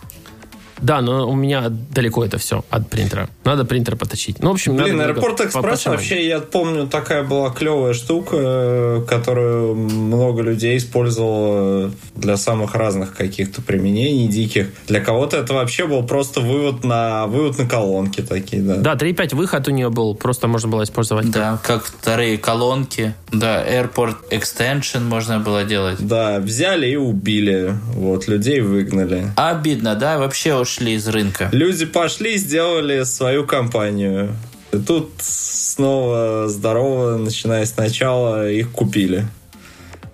[0.82, 3.28] Да, но у меня далеко это все от принтера.
[3.44, 4.42] Надо принтер поточить.
[4.42, 10.42] Ну, в общем, Блин, Аэропорт Экспресс вообще, я помню, такая была клевая штука, которую много
[10.42, 14.68] людей использовало для самых разных каких-то применений диких.
[14.88, 18.76] Для кого-то это вообще был просто вывод на вывод на колонки такие, да.
[18.76, 21.30] Да, 3.5 выход у нее был, просто можно было использовать.
[21.30, 23.14] Да, как вторые колонки.
[23.32, 25.98] Да, Airport Extension можно было делать.
[26.00, 27.74] Да, взяли и убили.
[27.94, 29.32] Вот, людей выгнали.
[29.36, 30.18] Обидно, да?
[30.18, 31.48] Вообще уж ушли из рынка.
[31.52, 34.36] Люди пошли, сделали свою компанию.
[34.72, 39.26] И тут снова здорово, начиная сначала, их купили.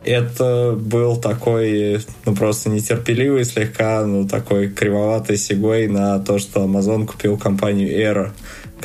[0.03, 7.07] Это был такой, ну, просто нетерпеливый слегка, ну, такой кривоватый сегвей на то, что Amazon
[7.07, 8.31] купил компанию Era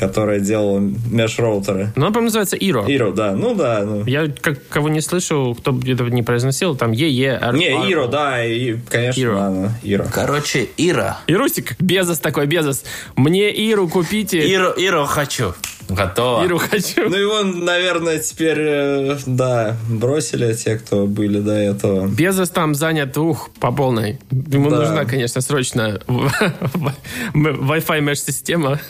[0.02, 1.92] которая делала меш-роутеры.
[1.94, 2.84] Ну, она, по-моему, называется Iro.
[2.88, 3.36] Iro, да.
[3.36, 3.84] Ну, да.
[3.84, 4.04] Ну.
[4.04, 7.40] Я как, кого не слышу, кто где-то не произносил, там ЕЕ.
[7.52, 9.34] Не, Iro, да, и, конечно, Iro.
[9.36, 10.08] Да, Iro.
[10.12, 11.20] Короче, Ира.
[11.28, 12.82] Ирусик, Безос такой, Безос.
[13.14, 14.44] Мне Иру купите.
[14.44, 15.54] Иру, Иру хочу.
[15.88, 16.44] Готово.
[16.44, 17.08] Иру хочу.
[17.08, 22.08] Ну, его, наверное, теперь, э, да, бросили те, кто были до этого.
[22.08, 24.18] Безос там занят, ух, по полной.
[24.30, 24.80] Ему да.
[24.80, 26.00] нужна, конечно, срочно
[27.34, 28.80] Wi-Fi mesh-система.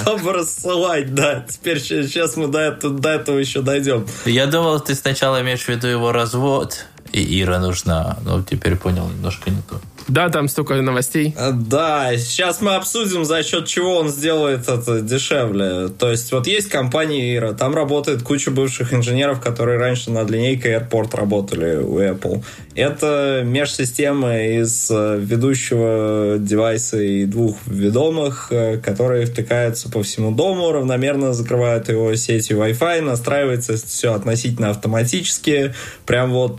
[0.00, 1.44] Чтобы рассылать, да.
[1.48, 4.06] Теперь сейчас мы до этого еще дойдем.
[4.24, 8.18] Я думал, ты сначала имеешь в виду его развод, и Ира нужна.
[8.24, 9.80] Но теперь понял, немножко не то.
[10.08, 11.34] Да, там столько новостей.
[11.38, 15.88] А, Да, сейчас мы обсудим, за счет чего он сделает это дешевле.
[15.88, 20.74] То есть вот есть компания Ира, там работает куча бывших инженеров, которые раньше над линейкой
[20.74, 22.42] Airport работали у Apple.
[22.74, 30.72] Это межсистема из э, ведущего девайса и двух ведомых, э, которые втыкаются по всему дому,
[30.72, 35.72] равномерно закрывают его сетью Wi-Fi, настраивается все относительно автоматически.
[36.04, 36.58] Прям вот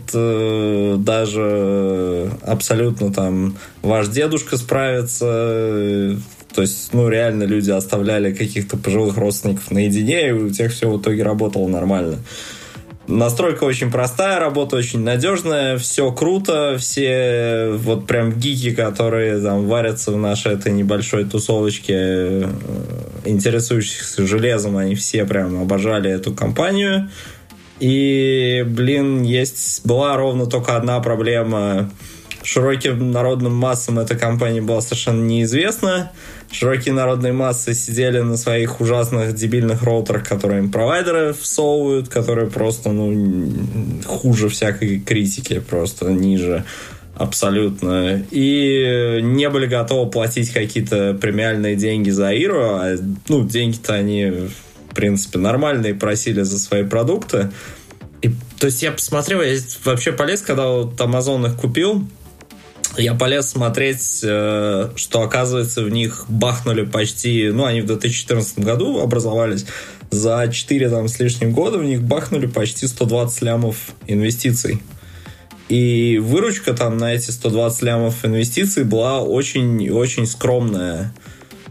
[0.98, 6.16] даже абсолютно там ваш дедушка справится.
[6.54, 11.00] То есть, ну, реально люди оставляли каких-то пожилых родственников наедине, и у тех все в
[11.00, 12.18] итоге работало нормально.
[13.08, 20.10] Настройка очень простая, работа очень надежная, все круто, все вот прям гики, которые там варятся
[20.10, 22.44] в нашей этой небольшой тусовочке э,
[23.24, 27.08] интересующихся железом, они все прям обожали эту компанию.
[27.80, 31.90] И, блин, есть была ровно только одна проблема.
[32.42, 36.12] Широким народным массам эта компания была совершенно неизвестна.
[36.50, 42.92] Широкие народные массы сидели на своих ужасных дебильных роутерах, которые им провайдеры всовывают, которые просто,
[42.92, 43.52] ну,
[44.06, 46.64] хуже всякой критики, просто ниже
[47.16, 48.22] абсолютно.
[48.30, 52.96] И не были готовы платить какие-то премиальные деньги за Иру, а,
[53.28, 54.32] ну, деньги-то они,
[54.96, 57.52] принципе, нормальные просили за свои продукты.
[58.22, 62.04] И, то есть я посмотрел, я вообще полез, когда вот Amazon их купил,
[62.96, 67.50] я полез смотреть, э, что, оказывается, в них бахнули почти...
[67.50, 69.66] Ну, они в 2014 году образовались.
[70.10, 74.80] За 4 там, с лишним года в них бахнули почти 120 лямов инвестиций.
[75.68, 81.12] И выручка там на эти 120 лямов инвестиций была очень-очень скромная.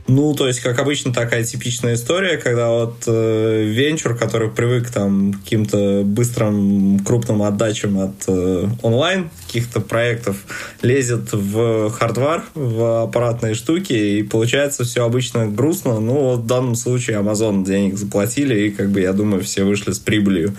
[0.08, 5.34] Ну, то есть, как обычно, такая типичная история, когда вот э, венчур, который привык там
[5.34, 10.38] к каким-то быстрым крупным отдачам от э, онлайн каких-то проектов,
[10.84, 16.00] лезет в хардвар, в аппаратные штуки, и получается все обычно грустно.
[16.00, 19.92] Ну, вот в данном случае Amazon денег заплатили, и, как бы, я думаю, все вышли
[19.92, 20.56] с прибылью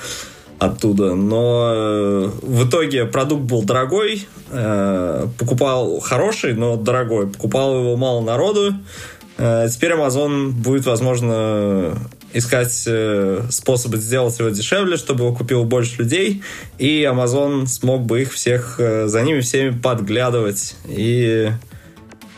[0.58, 1.14] оттуда.
[1.14, 7.28] Но э, в итоге продукт был дорогой, э, покупал хороший, но дорогой.
[7.28, 8.74] Покупал его мало народу.
[9.38, 11.98] Э, теперь Amazon будет, возможно,
[12.32, 16.42] искать э, способы сделать его дешевле, чтобы его купило больше людей,
[16.78, 21.50] и Amazon смог бы их всех э, за ними всеми подглядывать и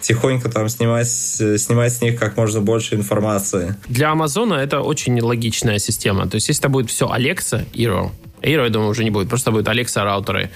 [0.00, 3.74] тихонько там снимать, снимать с них как можно больше информации.
[3.88, 6.28] Для Амазона это очень логичная система.
[6.28, 8.10] То есть, если это будет все Alexa, Eero,
[8.42, 10.50] Eero, я думаю, уже не будет, просто будет Alexa раутеры.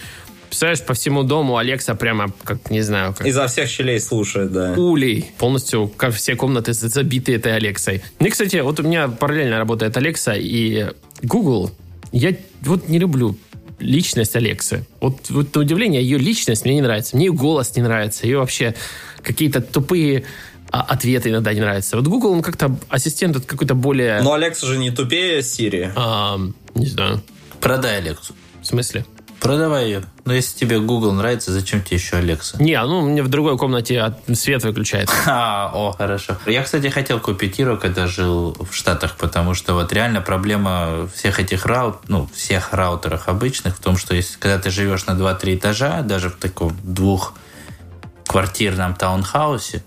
[0.52, 4.74] Представляешь, по всему дому Alexa прямо, как, не знаю, как Изо всех щелей слушает, да.
[4.74, 5.30] улей.
[5.38, 8.02] Полностью как все комнаты за- забиты этой Алексой.
[8.18, 10.88] Мне, кстати, вот у меня параллельно работает Алекса и
[11.22, 11.70] Google.
[12.12, 13.34] Я вот не люблю
[13.78, 14.84] личность Алексы.
[15.00, 17.16] Вот, вот на удивление, ее личность мне не нравится.
[17.16, 18.26] Мне ее голос не нравится.
[18.26, 18.74] Ее вообще
[19.22, 20.24] какие-то тупые
[20.70, 21.96] а, ответы иногда не нравятся.
[21.96, 24.20] Вот Google, он как-то ассистент вот какой-то более...
[24.20, 25.90] Но Алекса же не тупее Siri.
[25.96, 27.22] ам, не знаю.
[27.58, 28.34] Продай Алексу.
[28.60, 29.06] В смысле?
[29.42, 30.04] Продавай ее.
[30.24, 32.56] Но если тебе Google нравится, зачем тебе еще Алекса?
[32.62, 35.12] Не, ну, мне в другой комнате от- свет выключается.
[35.26, 36.36] А, о, хорошо.
[36.46, 41.40] Я, кстати, хотел купить Иру, когда жил в Штатах, потому что вот реально проблема всех
[41.40, 45.56] этих раут, ну, всех раутерах обычных в том, что если, когда ты живешь на 2-3
[45.56, 49.82] этажа, даже в таком двухквартирном таунхаусе,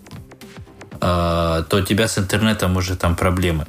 [0.99, 3.65] э, то у тебя с интернетом уже там проблемы.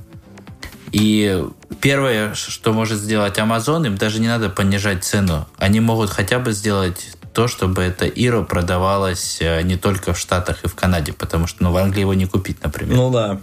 [0.96, 1.44] И
[1.82, 5.46] первое, что может сделать Amazon, им даже не надо понижать цену.
[5.59, 10.64] Они могут хотя бы сделать то, чтобы это Иро продавалось э, не только в Штатах
[10.64, 12.96] и в Канаде, потому что ну, в Англии его не купить, например.
[12.96, 13.38] Ну да.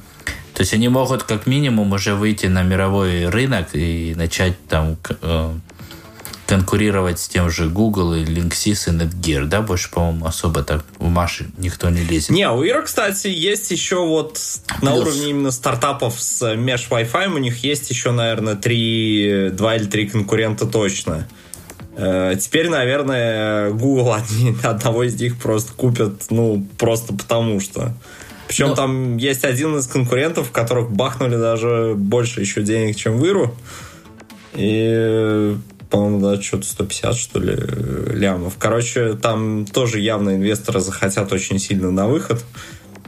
[0.55, 5.53] То есть они могут как минимум уже выйти на мировой рынок и начать там э,
[6.45, 9.61] конкурировать с тем же Google и Linksys и Netgear, да?
[9.61, 12.29] Больше, по-моему, особо так в Маши никто не лезет.
[12.31, 14.39] Не, у Ира, кстати, есть еще вот
[14.81, 15.01] на Плюс.
[15.07, 20.07] уровне именно стартапов с Mesh Wi-Fi у них есть еще, наверное, три, два или три
[20.09, 21.27] конкурента точно.
[21.95, 27.93] Э, Теперь, наверное, Google одни- одного из них просто купят, ну, просто потому что.
[28.47, 28.75] Причем Ну.
[28.75, 33.55] там есть один из конкурентов, в которых бахнули даже больше еще денег, чем в Иру.
[34.55, 35.55] И,
[35.93, 37.55] по-моему, да, что-то 150, что ли,
[38.15, 38.55] лямов.
[38.57, 42.43] Короче, там тоже явно инвесторы захотят очень сильно на выход.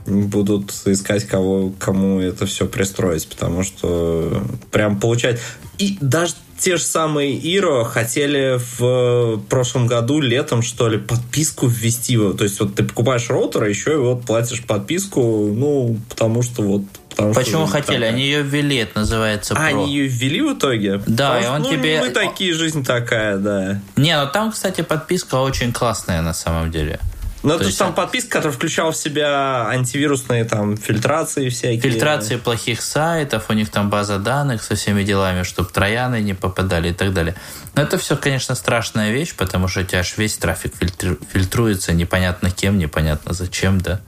[0.06, 5.40] Будут искать, кого, кому это все пристроить, потому что прям получать...
[5.80, 12.18] И даже те же самые Иро хотели в прошлом году летом, что ли, подписку ввести.
[12.18, 16.62] То есть вот ты покупаешь роутер, а еще и вот платишь подписку, ну, потому что
[16.62, 16.84] вот
[17.16, 17.96] Потому что Почему хотели?
[17.98, 19.84] такая- Они ее ввели, это называется А, Pro.
[19.84, 21.02] они ее ввели в итоге?
[21.08, 23.80] Да, Потому и что, он ну, тебе- Мы такие, жизнь такая, да.
[23.96, 27.00] Не, ну там, кстати, подписка очень классная на самом деле.
[27.44, 31.80] Но То есть, там подписка, которая включала в себя антивирусные там фильтрации всякие.
[31.80, 36.90] Фильтрации плохих сайтов, у них там база данных со всеми делами, чтобы трояны не попадали
[36.90, 37.36] и так далее.
[37.76, 41.94] Но это все, конечно, страшная вещь, потому что у тебя аж весь трафик фильтр- фильтруется
[41.94, 44.02] непонятно кем, непонятно зачем, да.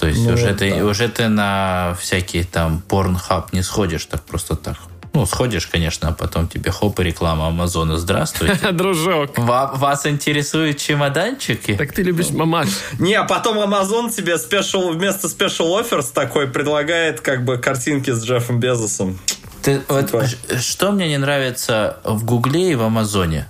[0.00, 0.84] То есть Ну уже, вот ты, да.
[0.86, 4.76] уже ты на всякий там порнхаб не сходишь так просто так.
[5.12, 7.98] Ну, сходишь, конечно, а потом тебе хоп и реклама Амазона.
[7.98, 8.70] Здравствуйте.
[8.72, 9.36] Дружок.
[9.36, 11.74] Ва- Вас интересуют чемоданчики?
[11.74, 12.68] Так ты любишь мамаш.
[13.00, 18.24] Не, а потом Amazon тебе спешл, вместо special offers такой предлагает как бы картинки с
[18.24, 19.18] Джеффом Безосом.
[19.62, 20.24] Ты- вот Типа.
[20.60, 23.48] что мне не нравится в Гугле и в Амазоне?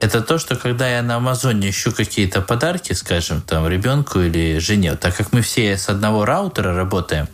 [0.00, 4.94] Это то, что когда я на Амазоне ищу какие-то подарки, скажем, там, ребенку или жене,
[4.94, 7.28] так как мы все с одного раутера работаем,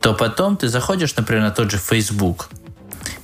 [0.00, 2.48] то потом ты заходишь, например, на тот же Facebook,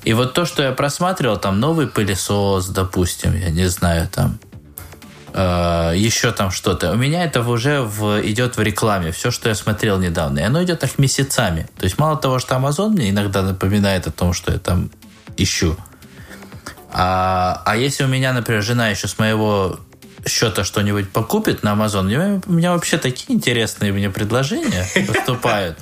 [0.05, 4.39] и вот то, что я просматривал, там новый пылесос, допустим, я не знаю, там
[5.33, 6.93] э, еще там что-то.
[6.93, 9.12] У меня это уже в, идет в рекламе.
[9.12, 10.41] Все, что я смотрел недавно.
[10.41, 11.66] И оно идет так месяцами.
[11.79, 14.91] То есть мало того, что Amazon мне иногда напоминает о том, что я там
[15.39, 15.77] ищу.
[16.95, 19.79] А, а если у меня, например, жена еще с моего
[20.27, 25.77] счета что-нибудь покупит на Amazon, у меня, у меня вообще такие интересные мне предложения поступают.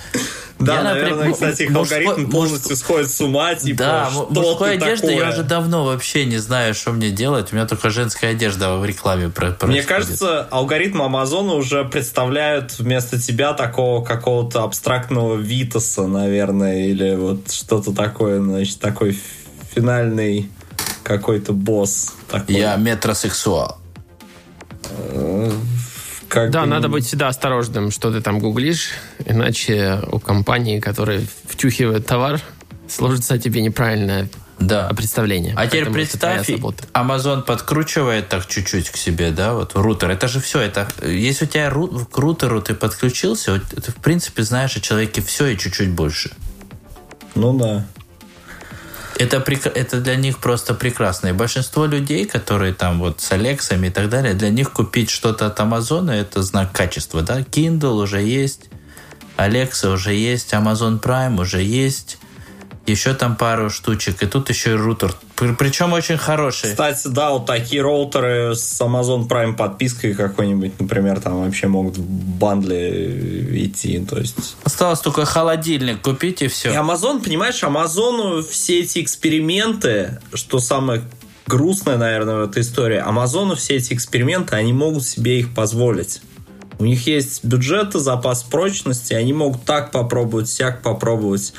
[0.58, 4.28] Да, Я, наверное, например, кстати, их мужской- алгоритм полностью сходит с ума, типа, Да, что
[4.30, 5.32] мужской одежды я такое?
[5.32, 7.52] уже давно вообще не знаю, что мне делать.
[7.52, 9.86] У меня только женская одежда в рекламе про- Мне происходит.
[9.88, 17.92] кажется, алгоритмы Амазона уже представляют вместо тебя такого какого-то абстрактного Витаса, наверное, или вот что-то
[17.92, 19.18] такое, значит, такой
[19.74, 20.48] финальный
[21.02, 22.14] какой-то босс.
[22.30, 22.54] Такой.
[22.56, 23.78] Я метросексуал.
[26.28, 28.90] Как Да, бы- надо быть всегда осторожным, что ты там гуглишь,
[29.26, 32.40] иначе у компании, которые втюхивают товар,
[32.88, 34.28] сложится тебе неправильное
[34.58, 34.88] Да.
[34.96, 35.54] представление.
[35.56, 36.48] А теперь представь.
[36.48, 40.10] Amazon подкручивает так чуть-чуть к себе, да, вот рутер.
[40.10, 43.96] Это же все, это если у тебя ру- к рутеру ты подключился, вот ты в
[43.96, 46.30] принципе знаешь о человеке все и чуть-чуть больше.
[47.34, 47.84] Ну да.
[49.16, 49.36] Это,
[49.74, 51.28] это для них просто прекрасно.
[51.28, 55.46] И большинство людей, которые там вот с Алексами и так далее, для них купить что-то
[55.46, 57.40] от Амазона это знак качества, да?
[57.40, 58.70] Kindle уже есть,
[59.36, 62.18] Alexa уже есть, Amazon Prime уже есть,
[62.86, 65.14] еще там пару штучек, и тут еще и рутер.
[65.36, 66.70] При- Причем очень хороший.
[66.70, 72.02] Кстати, да, вот такие роутеры с Amazon Prime подпиской какой-нибудь, например, там вообще могут в
[72.02, 73.98] бандле идти.
[74.04, 76.70] То есть Осталось только холодильник купить и И все.
[76.70, 81.02] Amazon, понимаешь, Амазону все эти эксперименты, что самое
[81.46, 86.20] грустное, наверное, в этой истории, Амазону все эти эксперименты, они могут себе их позволить.
[86.78, 91.52] У них есть бюджеты, запас прочности, они могут так попробовать, всяк попробовать.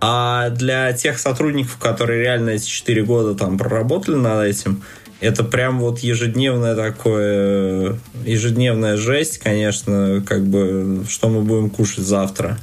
[0.00, 4.82] А для тех сотрудников, которые реально эти 4 года там проработали над этим,
[5.20, 12.58] это прям вот ежедневное такое, ежедневная жесть, конечно, как бы, что мы будем кушать завтра.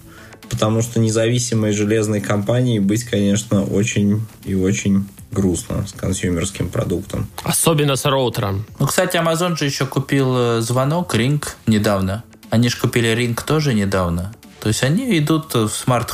[0.49, 7.27] Потому что независимой железной компании быть, конечно, очень и очень грустно с консюмерским продуктом.
[7.43, 8.65] Особенно с роутером.
[8.79, 12.23] Ну, кстати, Amazon же еще купил э, звонок Ring недавно.
[12.51, 14.33] Они же купили Ring тоже недавно.
[14.59, 16.11] То есть они идут в смарт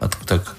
[0.00, 0.56] От, так,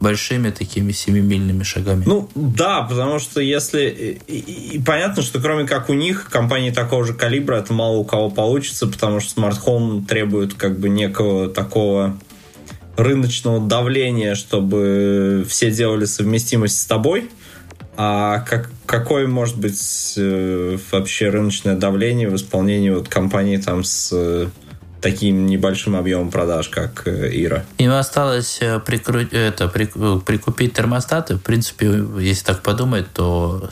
[0.00, 2.04] большими такими семимильными шагами.
[2.06, 4.18] Ну, да, потому что если...
[4.26, 8.04] И, и- понятно, что кроме как у них, компании такого же калибра, это мало у
[8.04, 12.18] кого получится, потому что Home требует как бы некого такого
[12.96, 17.30] рыночного давления, чтобы все делали совместимость с тобой.
[17.96, 24.10] А как, какое может быть э, вообще рыночное давление в исполнении вот компании там с
[24.12, 24.48] э,
[25.00, 27.64] таким небольшим объемом продаж, как э, Ира?
[27.78, 31.36] Им осталось э, прикру- это, прик- э, прикупить термостаты.
[31.36, 33.68] В принципе, если так подумать, то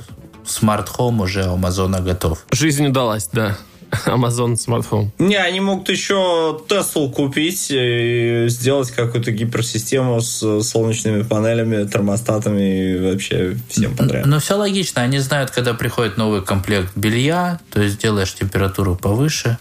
[0.46, 2.44] смарт home уже у Амазона готов.
[2.52, 3.56] Жизнь удалась, да.
[4.06, 5.12] Amazon смартфон.
[5.18, 12.98] Не, они могут еще Теслу купить и сделать какую-то гиперсистему с солнечными панелями, термостатами и
[12.98, 14.26] вообще всем подряд.
[14.26, 15.02] Но все логично.
[15.02, 19.56] Они знают, когда приходит новый комплект белья, то есть делаешь температуру повыше,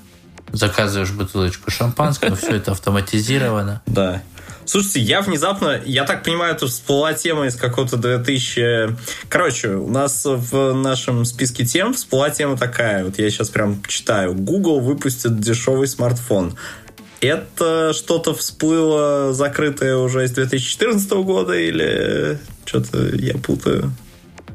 [0.51, 3.81] заказываешь бутылочку шампанского, все это автоматизировано.
[3.97, 4.21] Да.
[4.65, 8.97] Слушайте, я внезапно, я так понимаю, это всплыла тема из какого-то 2000...
[9.29, 14.33] Короче, у нас в нашем списке тем всплыла тема такая, вот я сейчас прям читаю.
[14.33, 16.57] Google выпустит дешевый смартфон.
[17.21, 23.93] Это что-то всплыло закрытое уже из 2014 года или что-то я путаю?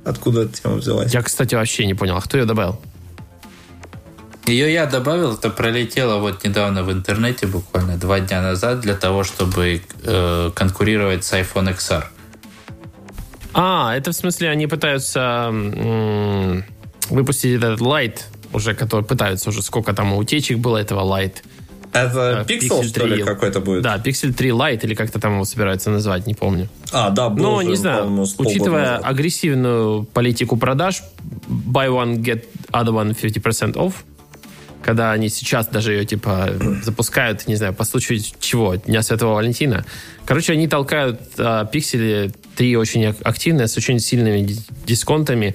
[0.04, 1.12] Откуда эта тема взялась?
[1.12, 2.78] Я, кстати, вообще не понял, а кто ее добавил?
[4.46, 9.22] Ее я добавил, это пролетело вот недавно в интернете, буквально два дня назад, для того,
[9.22, 12.04] чтобы э, конкурировать с iPhone XR.
[13.54, 16.64] А, это в смысле они пытаются м-
[17.10, 18.20] выпустить этот Light,
[18.52, 21.34] уже который пытаются уже сколько там утечек было этого Light.
[21.92, 23.24] Это А, Pixel, Pixel что ли, 3.
[23.24, 23.82] какой-то будет?
[23.82, 26.68] Да, Pixel 3 Lite или как-то там его собираются назвать, не помню.
[26.90, 29.02] А, да, был Но уже, не знаю, учитывая назад.
[29.04, 31.02] агрессивную политику продаж,
[31.48, 33.92] buy one, get other one 50% off,
[34.82, 36.50] когда они сейчас даже ее типа
[36.82, 39.84] запускают, не знаю, по случаю чего, Дня Святого Валентина.
[40.24, 45.54] Короче, они толкают а, пиксели 3 очень ак- активно, с очень сильными ди- дисконтами.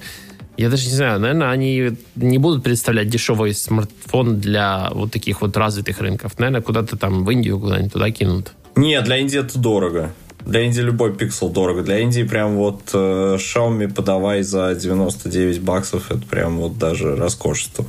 [0.56, 5.56] Я даже не знаю, наверное, они не будут представлять дешевый смартфон для вот таких вот
[5.56, 6.38] развитых рынков.
[6.38, 8.52] Наверное, куда-то там в Индию куда-нибудь туда кинут.
[8.74, 10.12] Не, для Индии это дорого.
[10.44, 11.82] Для Индии любой пиксел дорого.
[11.82, 16.10] Для Индии прям вот э, Xiaomi подавай за 99 баксов.
[16.10, 17.84] Это прям вот даже роскошество.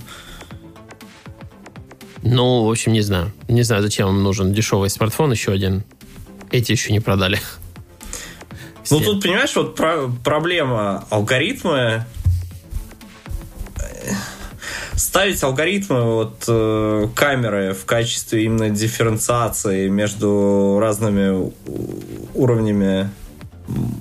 [2.22, 3.32] Ну, в общем, не знаю.
[3.48, 5.84] Не знаю, зачем им нужен дешевый смартфон еще один.
[6.52, 7.40] Эти еще не продали.
[8.90, 12.06] Ну, тут, понимаешь, вот про- проблема алгоритмы.
[14.96, 21.54] Ставить алгоритмы вот э, камеры в качестве именно дифференциации между разными
[22.34, 23.10] уровнями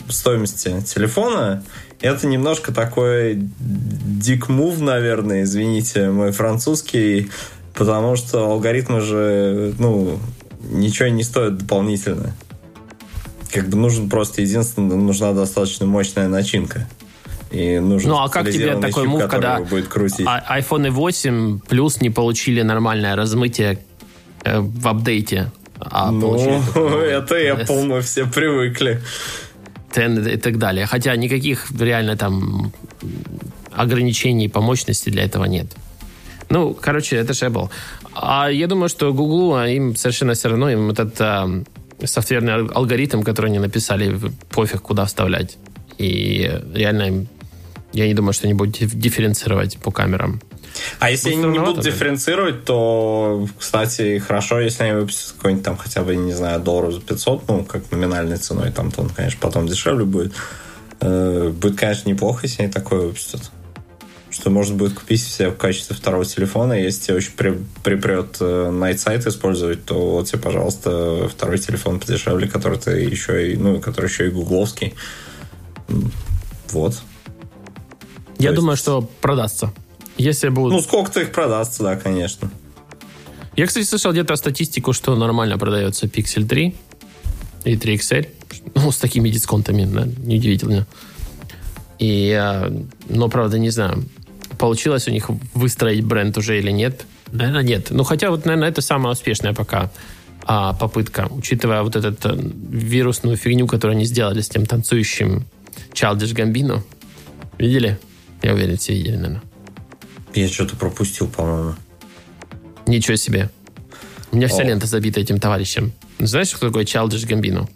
[0.09, 1.63] стоимости телефона,
[2.01, 7.31] это немножко такой дик мув, наверное, извините, мой французский,
[7.79, 10.19] потому что алгоритмы же, ну,
[10.71, 12.35] ничего не стоят дополнительно
[13.53, 16.89] как бы нужен просто единственное, нужна достаточно мощная начинка.
[17.51, 20.27] И нужен Ну, а как тебе такой чип, мув, когда будет крутить?
[20.27, 23.79] а- iPhone 8 плюс не получили нормальное размытие
[24.45, 25.51] э, в апдейте?
[25.81, 26.37] А ну,
[26.75, 29.01] это Apple, мы все привыкли.
[29.95, 30.85] 10 и так далее.
[30.85, 32.73] Хотя никаких реально там
[33.73, 35.69] ограничений по мощности для этого нет.
[36.51, 37.69] Ну, короче, это Apple.
[38.15, 41.49] А я думаю, что Google, а им совершенно все равно, им этот а,
[42.05, 44.19] софтверный ал- алгоритм, который они написали,
[44.51, 45.59] пофиг, куда вставлять.
[45.99, 47.29] И реально им,
[47.93, 50.41] я не думаю, что они будут диф- дифференцировать по камерам.
[51.01, 56.03] А если они не будут дифференцировать, то, кстати, хорошо, если они выпустят какой-нибудь там хотя
[56.03, 59.67] бы, не знаю, долларов за 500, ну, как номинальной ценой, там, то он, конечно, потом
[59.67, 60.33] дешевле будет.
[61.01, 63.51] Э, Будет, конечно, неплохо, если они такое выпустят.
[64.39, 66.75] Что можно будет купить себе в качестве второго телефона.
[66.75, 71.99] Если тебе очень при- припрет э, Night Sight использовать, то вот тебе, пожалуйста, второй телефон
[71.99, 74.95] подешевле, который ты еще и, ну, который еще и гугловский.
[76.71, 77.03] Вот.
[78.39, 79.73] Я есть- думаю, что продастся.
[80.19, 80.73] Если будут...
[80.73, 82.49] Ну, сколько-то их продастся, да, конечно.
[83.57, 86.77] Я, кстати, слышал где-то статистику, что нормально продается Pixel 3
[87.65, 88.29] и 3 XL.
[88.77, 90.87] Ну, с такими дисконтами, да, неудивительно.
[91.99, 92.73] И, а,
[93.09, 94.05] но, правда, не знаю,
[94.59, 97.07] получилось у них выстроить бренд уже или нет.
[97.33, 97.89] Наверное, нет.
[97.91, 99.91] Ну, хотя вот, наверное, это самая успешная пока
[100.45, 105.45] а, попытка, учитывая вот эту вирусную фигню, которую они сделали с тем танцующим
[105.93, 106.83] Childish Gambino.
[107.59, 107.99] Видели?
[108.43, 109.43] Я уверен, все видели, наверное.
[110.35, 111.75] Я что-то пропустил, по-моему.
[112.87, 113.51] Ничего себе.
[114.31, 114.65] У меня вся О.
[114.65, 115.93] лента забита этим товарищем.
[116.19, 117.69] Знаешь, кто такой Childish Gambino?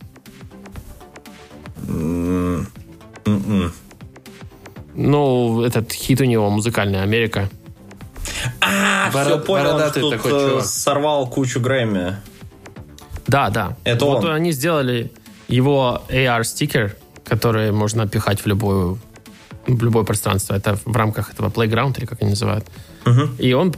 [5.64, 7.48] Этот хит у него музыкальная Америка.
[8.60, 10.64] А, Боро- все понял, он тут такой э, чувак.
[10.64, 12.16] сорвал кучу Грэмми.
[13.26, 13.76] Да, да.
[13.84, 14.32] Это вот он.
[14.32, 15.10] они сделали
[15.48, 18.98] его AR-стикер, который можно пихать в любую
[19.66, 20.54] в любое пространство.
[20.54, 22.66] Это в рамках этого playground, или как они называют.
[23.38, 23.72] И он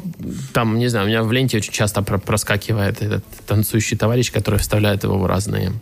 [0.52, 4.58] там, не знаю, у меня в ленте очень часто про- проскакивает этот танцующий товарищ, который
[4.58, 5.72] вставляет его в разные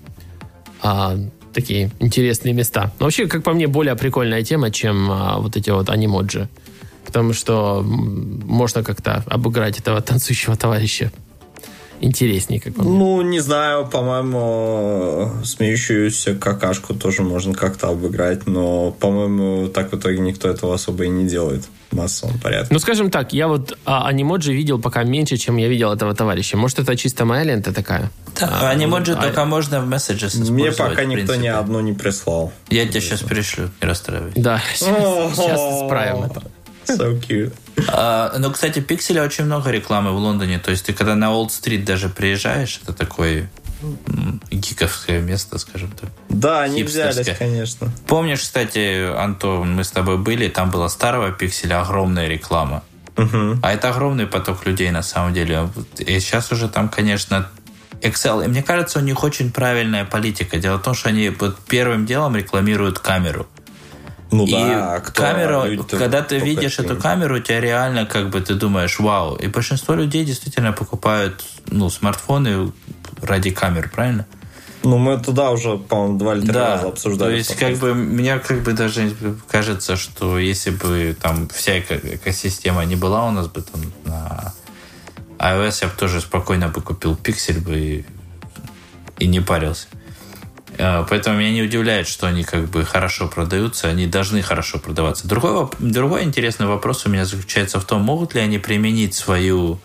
[0.82, 1.16] а,
[1.52, 2.92] такие интересные места.
[2.98, 6.48] Но вообще, как по мне, более прикольная тема, чем а, вот эти вот анимоджи.
[7.04, 11.12] Потому что можно как-то обыграть этого танцующего товарища.
[12.02, 12.98] Интереснее, как по мне.
[12.98, 20.18] Ну, не знаю, по-моему, смеющуюся какашку тоже можно как-то обыграть, но, по-моему, так в итоге
[20.18, 22.74] никто этого особо и не делает в массовом порядке.
[22.74, 26.56] Ну, скажем так, я вот а, анимоджи видел пока меньше, чем я видел этого товарища.
[26.56, 28.10] Может, это чисто моя лента такая?
[28.40, 32.52] Да, анимоджи а- только можно в Messages Мне пока никто ни одну не прислал.
[32.68, 34.40] Я тебе сейчас пришлю, не расстраивайся.
[34.40, 36.42] Да, сейчас, сейчас исправим это.
[36.84, 37.52] So cute.
[37.88, 40.58] А, ну, кстати, пикселя очень много рекламы в Лондоне.
[40.58, 43.50] То есть ты когда на Олд-стрит даже приезжаешь, это такое
[44.50, 46.10] гиковское место, скажем так.
[46.28, 47.92] Да, они взялись, конечно.
[48.06, 52.82] Помнишь, кстати, Антон, мы с тобой были, там была старого пикселя огромная реклама.
[53.16, 55.68] А это огромный поток людей на самом деле.
[55.98, 57.48] И сейчас уже там, конечно,
[58.00, 58.44] Excel.
[58.44, 60.58] И мне кажется, у них очень правильная политика.
[60.58, 63.46] Дело в том, что они вот первым делом рекламируют камеру.
[64.32, 65.22] Ну и да, а кто?
[65.22, 69.36] камера, Люди-то когда ты видишь эту камеру, у тебя реально как бы ты думаешь, вау.
[69.36, 72.72] И большинство людей действительно покупают ну, смартфоны
[73.20, 74.26] ради камер, правильно?
[74.84, 77.30] Ну, мы туда уже, по-моему, два или три раза обсуждали.
[77.30, 79.14] То есть, как бы, мне как бы даже
[79.48, 84.52] кажется, что если бы там вся эко- экосистема не была у нас бы там на
[85.38, 88.06] iOS, я бы тоже спокойно бы купил пиксель бы и,
[89.18, 89.86] и не парился.
[90.82, 95.28] Э, Поэтому меня не удивляет, что они как бы хорошо продаются, они должны хорошо продаваться.
[95.28, 99.78] Другой, другой интересный вопрос у меня заключается в том, могут ли они применить свою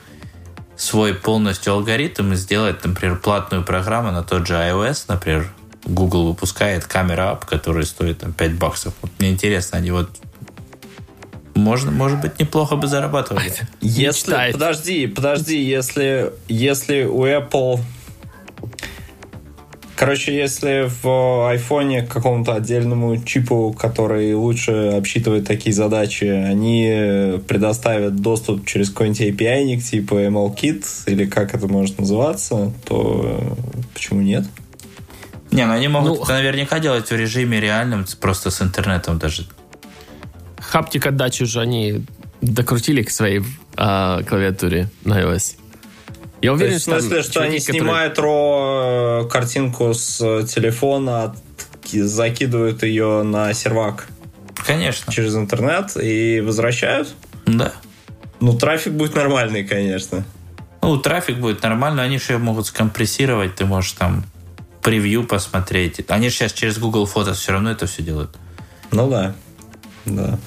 [0.76, 5.52] свой полностью алгоритм и сделать, например, платную программу на тот же iOS, например,
[5.86, 8.94] Google выпускает камера ап, которая стоит там 5 баксов.
[9.02, 10.10] Вот мне интересно, они вот
[11.56, 13.52] можно, может быть, неплохо бы зарабатывали.
[13.82, 17.80] Если, подожди, подожди, если, если у Apple...
[19.98, 28.18] Короче, если в айфоне к какому-то отдельному чипу, который лучше обсчитывает такие задачи, они предоставят
[28.18, 33.58] доступ через какой-нибудь API, типа MLKit, или как это может называться, то
[33.96, 34.46] почему нет?
[35.50, 39.48] Не, ну они могут Ну, это наверняка делать в режиме реальном, просто с интернетом даже.
[40.60, 42.06] Хаптик отдачу же они
[42.42, 43.42] докрутили к своей
[43.76, 45.56] а, клавиатуре на iOS.
[46.42, 50.22] Я уверен, есть, в что, смысле, там что они которые- снимают ро э, картинку с
[50.22, 51.36] э, телефона,
[51.92, 54.08] закидывают ее на сервак
[54.66, 55.12] Конечно.
[55.12, 57.16] через интернет и возвращают?
[57.46, 57.74] Да.
[58.40, 60.26] Ну, трафик будет нормальный, конечно.
[60.82, 64.26] Ну, трафик будет нормально, они же её могут скомпрессировать, ты можешь там
[64.84, 66.02] превью посмотреть.
[66.10, 68.36] Они же сейчас через Google Photos все равно это все делают.
[68.92, 69.34] Ну да.
[70.06, 70.38] Да.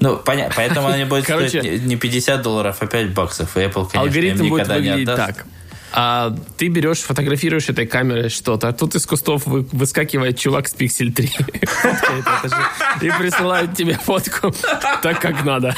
[0.00, 3.56] Ну, понятно, поэтому они будут Короче- стоить не- не 50 долларов, а 5 баксов.
[3.56, 5.36] И Apple, конечно, Алгоритм им будет никогда не выглядеть отдаст.
[5.38, 5.46] так.
[5.92, 10.74] А ты берешь, фотографируешь этой камерой что-то, а тут из кустов вы- выскакивает чувак с
[10.74, 11.26] Pixel 3.
[11.66, 13.06] Фоткает это же.
[13.06, 14.54] И присылает тебе фотку
[15.02, 15.74] так, как надо.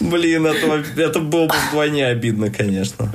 [0.00, 3.14] Блин, это, это было бы вдвойне обидно, конечно.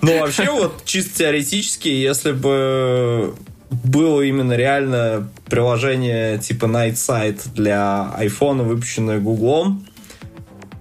[0.00, 3.34] Но вообще, вот чисто теоретически, если бы
[3.70, 9.86] было именно реально приложение типа Night Sight для iPhone, выпущенное Гуглом,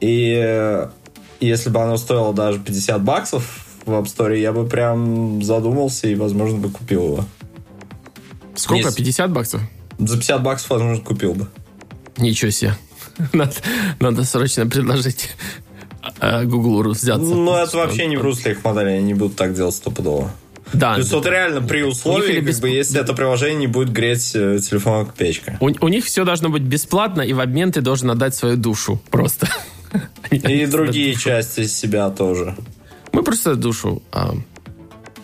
[0.01, 0.89] и э,
[1.39, 6.15] если бы оно стоило даже 50 баксов в App Store, я бы прям задумался и,
[6.15, 7.25] возможно, бы купил его.
[8.55, 8.87] Сколько?
[8.87, 8.97] Есть.
[8.97, 9.61] 50 баксов?
[9.97, 11.47] За 50 баксов, возможно, купил бы.
[12.17, 12.75] Ничего себе.
[13.33, 13.53] Надо,
[13.99, 15.29] надо срочно предложить
[16.21, 17.21] э, Гуглу взяться.
[17.21, 20.31] Ну, это вообще не в русле их модели, они не будут так делать стопудово.
[20.73, 23.91] Да, То есть вот реально при условии, как бесп- бы, если это приложение не будет
[23.91, 25.57] греть э, телефон как печка.
[25.59, 29.01] у, у них все должно быть бесплатно, и в обмен ты должен отдать свою душу.
[29.09, 29.47] Просто.
[30.31, 32.55] И другие части себя тоже.
[33.11, 34.35] Мы просто душу а,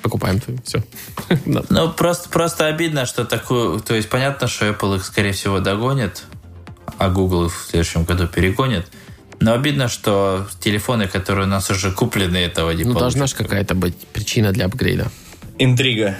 [0.01, 0.59] покупаем твою.
[0.63, 0.83] Все.
[1.45, 3.79] Ну, просто, просто обидно, что такую...
[3.79, 6.23] То есть, понятно, что Apple их, скорее всего, догонит,
[6.97, 8.87] а Google их в следующем году перегонит.
[9.39, 12.99] Но обидно, что телефоны, которые у нас уже куплены, этого не Ну, получат.
[13.01, 15.11] должна же какая-то быть причина для апгрейда.
[15.57, 16.15] Интрига.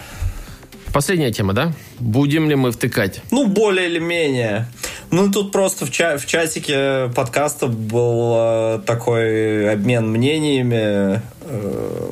[0.94, 1.74] Последняя тема, да?
[2.00, 3.22] Будем ли мы втыкать?
[3.32, 4.68] Ну, более или менее.
[5.12, 12.12] Ну, тут просто в, ча- в чатике подкаста был э, такой обмен мнениями, э,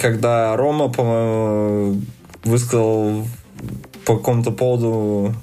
[0.00, 2.00] когда Рома, по-моему,
[2.44, 3.26] высказал
[4.06, 5.34] по какому-то поводу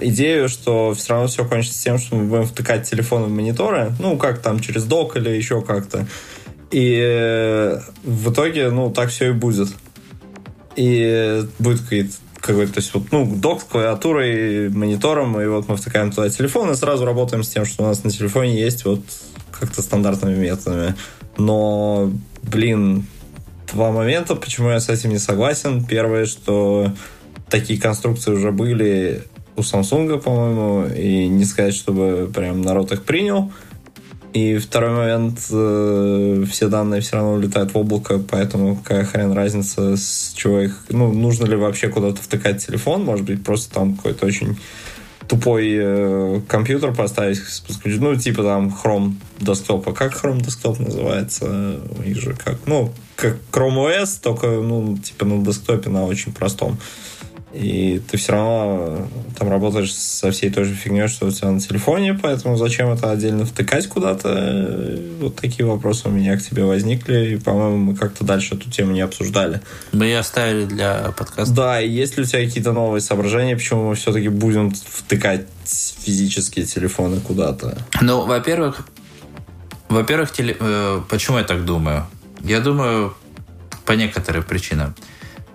[0.00, 4.16] идею, что все равно все кончится тем, что мы будем втыкать телефоны в мониторы, ну,
[4.16, 6.06] как там, через док или еще как-то.
[6.72, 9.68] И э, в итоге, ну, так все и будет.
[10.78, 15.76] И будет какой-то какой-то, то есть вот, ну, док с клавиатурой, монитором, и вот мы
[15.76, 19.00] втыкаем туда телефон и сразу работаем с тем, что у нас на телефоне есть вот
[19.50, 20.94] как-то стандартными методами.
[21.36, 22.12] Но,
[22.42, 23.06] блин,
[23.72, 25.84] два момента, почему я с этим не согласен.
[25.84, 26.92] Первое, что
[27.50, 29.24] такие конструкции уже были
[29.56, 33.52] у Samsung, по-моему, и не сказать, чтобы прям народ их принял.
[34.34, 39.96] И второй момент, э, все данные все равно улетают в облако, поэтому какая хрен разница,
[39.96, 40.84] с чего их...
[40.90, 44.58] Ну, нужно ли вообще куда-то втыкать телефон, может быть, просто там какой-то очень
[45.28, 47.40] тупой э, компьютер поставить,
[47.84, 49.92] ну, типа там Chrome десктопа.
[49.92, 51.80] Как Chrome десктоп называется?
[51.98, 56.32] У них же как, ну, как Chrome OS, только, ну, типа на десктопе, на очень
[56.32, 56.78] простом.
[57.52, 61.60] И ты все равно там работаешь со всей той же фигней, что у тебя на
[61.60, 65.00] телефоне, поэтому зачем это отдельно втыкать куда-то?
[65.20, 68.92] Вот такие вопросы у меня к тебе возникли, и, по-моему, мы как-то дальше эту тему
[68.92, 69.62] не обсуждали.
[69.92, 71.54] Мы ее оставили для подкаста.
[71.54, 76.66] Да, и есть ли у тебя какие-то новые соображения, почему мы все-таки будем втыкать физические
[76.66, 77.78] телефоны куда-то?
[78.02, 78.86] Ну, во-первых,
[79.88, 82.06] во-первых, теле- э, почему я так думаю?
[82.42, 83.14] Я думаю
[83.86, 84.94] по некоторым причинам.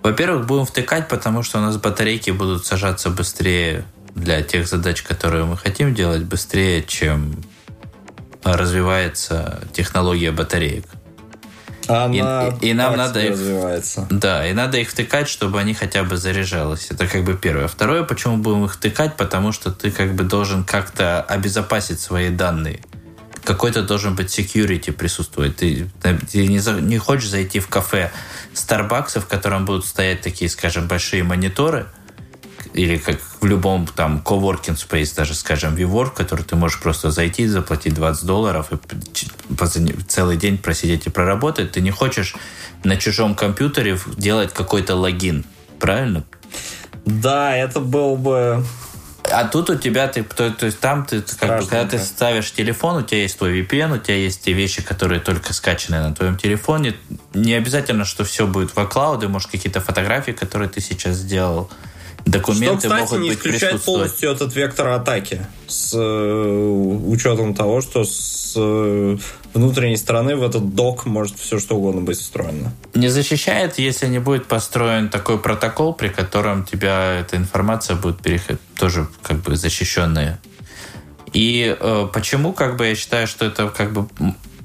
[0.04, 5.46] Во-первых, будем втыкать, потому что у нас батарейки будут сажаться быстрее для тех задач, которые
[5.46, 7.42] мы хотим делать, быстрее, чем
[8.44, 10.84] развивается технология батареек.
[11.88, 14.06] Она и, и нам надо их, развивается.
[14.10, 16.88] да, и надо их втыкать, чтобы они хотя бы заряжалось.
[16.90, 17.66] Это как бы первое.
[17.66, 22.80] Второе, почему будем их втыкать, потому что ты как бы должен как-то обезопасить свои данные.
[23.44, 25.56] Какой-то должен быть security присутствовать.
[25.56, 28.10] Ты, ты не, за- не хочешь зайти в кафе
[28.54, 31.86] Starbucks, в котором будут стоять такие, скажем, большие мониторы,
[32.72, 37.10] или как в любом там coworking space, даже, скажем, WeWork, в который ты можешь просто
[37.10, 38.78] зайти, заплатить 20 долларов и
[40.08, 41.72] целый день просидеть и проработать.
[41.72, 42.34] Ты не хочешь
[42.82, 45.44] на чужом компьютере делать какой-то логин.
[45.78, 46.24] Правильно?
[47.04, 48.64] Да, это был бы...
[49.30, 52.52] А тут у тебя, ты, то, то есть там ты, как бы, когда ты ставишь
[52.52, 56.14] телефон, у тебя есть твой VPN, у тебя есть те вещи, которые только скачаны на
[56.14, 56.94] твоем телефоне.
[57.32, 61.70] Не обязательно, что все будет в iCloud, может какие-то фотографии, которые ты сейчас сделал,
[62.24, 65.46] Что, документы кстати, могут не быть исключает полностью этот вектор атаки.
[65.66, 69.16] С э, учетом того, что с э,
[69.52, 72.72] внутренней стороны в этот док может все что угодно быть встроено.
[72.94, 78.60] Не защищает, если не будет построен такой протокол, при котором тебя эта информация будет переходить
[78.78, 80.40] тоже как бы защищенная.
[81.34, 84.08] И э, почему, как бы, я считаю, что это как бы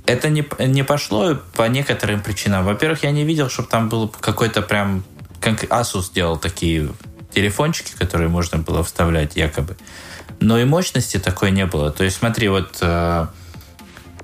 [0.06, 2.66] это не, не пошло по некоторым причинам.
[2.66, 5.04] Во-первых, я не видел, чтобы там был какой-то прям...
[5.40, 6.90] Как Asus делал такие
[7.34, 9.78] телефончики, которые можно было вставлять якобы.
[10.40, 11.92] Но и мощности такой не было.
[11.92, 13.28] То есть смотри, вот э,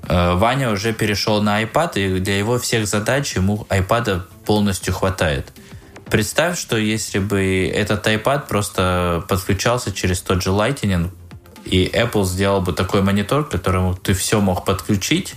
[0.08, 5.52] э, Ваня уже перешел на iPad, и для его всех задач ему iPad полностью хватает.
[6.10, 11.10] Представь, что если бы этот iPad просто подключался через тот же Lightning,
[11.64, 15.34] и Apple сделал бы такой монитор, к которому ты все мог подключить,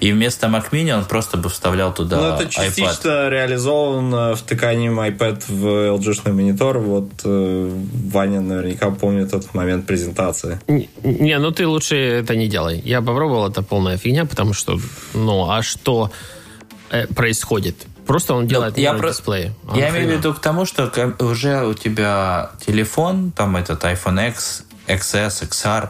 [0.00, 2.48] и вместо Mac Mini он просто бы вставлял туда Ну, это iPad.
[2.50, 5.66] частично реализовано втыканием iPad в
[5.98, 6.78] LG-шный монитор.
[6.78, 7.70] Вот э,
[8.12, 10.58] Ваня наверняка помнит этот момент презентации.
[10.68, 12.80] Не, не, ну ты лучше это не делай.
[12.84, 14.78] Я попробовал, это полная фигня, потому что,
[15.14, 16.10] ну, а что
[16.90, 17.76] э, происходит?
[18.06, 19.52] Просто он делает я я про- дисплей.
[19.70, 20.90] А Я имею в виду к тому, что
[21.20, 25.88] уже у тебя телефон, там этот iPhone X, XS, XR,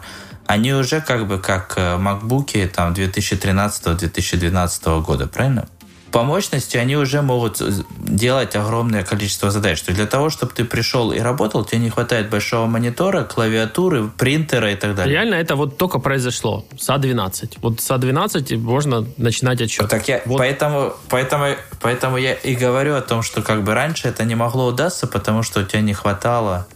[0.51, 5.69] они уже как бы как э, макбуки там 2013-2012 года, правильно?
[6.11, 9.81] По мощности они уже могут э, делать огромное количество задач.
[9.81, 14.09] То есть для того, чтобы ты пришел и работал, тебе не хватает большого монитора, клавиатуры,
[14.09, 15.15] принтера и так далее.
[15.15, 17.59] Реально это вот только произошло с А12.
[17.63, 19.89] Вот с А12 можно начинать отчет.
[19.89, 24.09] Так я, Вот поэтому, поэтому, поэтому я и говорю о том, что как бы раньше
[24.09, 26.67] это не могло удастся, потому что у тебя не хватало,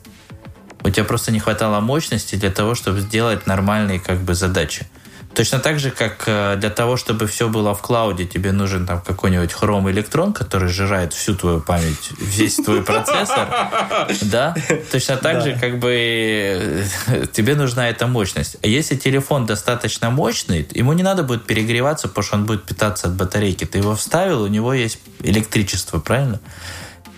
[0.84, 4.86] у тебя просто не хватало мощности для того, чтобы сделать нормальные как бы задачи.
[5.34, 9.00] Точно так же, как э, для того, чтобы все было в клауде, тебе нужен там
[9.00, 13.48] какой-нибудь Chrome электрон, который сжирает всю твою память, весь твой процессор.
[14.22, 14.54] Да?
[14.92, 18.58] Точно так же, как бы э, тебе нужна эта мощность.
[18.62, 23.08] А если телефон достаточно мощный, ему не надо будет перегреваться, потому что он будет питаться
[23.08, 23.64] от батарейки.
[23.64, 26.40] Ты его вставил, у него есть электричество, правильно?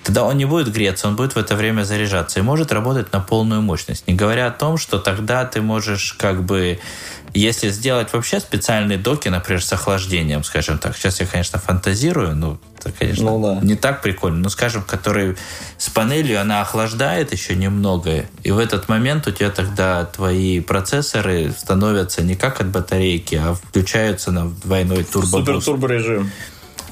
[0.07, 3.19] Тогда он не будет греться, он будет в это время заряжаться и может работать на
[3.19, 4.07] полную мощность.
[4.07, 6.79] Не говоря о том, что тогда ты можешь как бы,
[7.35, 10.97] если сделать вообще специальные доки, например, с охлаждением, скажем так.
[10.97, 13.67] Сейчас я, конечно, фантазирую, ну, это, конечно, Ну да.
[13.67, 15.37] не так прикольно, но, скажем, который
[15.77, 21.51] с панелью, она охлаждает еще немного, и в этот момент у тебя тогда твои процессоры
[21.51, 25.65] становятся не как от батарейки, а включаются на двойной турбобуст.
[25.65, 26.31] Супер-турбо режим.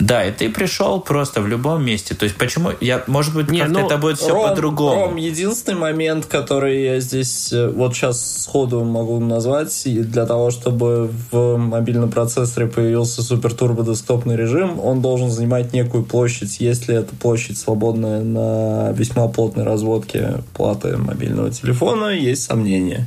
[0.01, 2.15] Да, и ты пришел просто в любом месте.
[2.15, 2.71] То есть почему...
[2.81, 5.07] Я, может быть, как-то ну, это будет все по-другому.
[5.07, 10.51] Ром, единственный момент, который я здесь э, вот сейчас сходу могу назвать, и для того,
[10.51, 16.61] чтобы в мобильном процессоре появился супер турбо десктопный режим, он должен занимать некую площадь.
[16.61, 23.07] Если эта площадь свободная на весьма плотной разводке платы мобильного телефона, есть сомнения.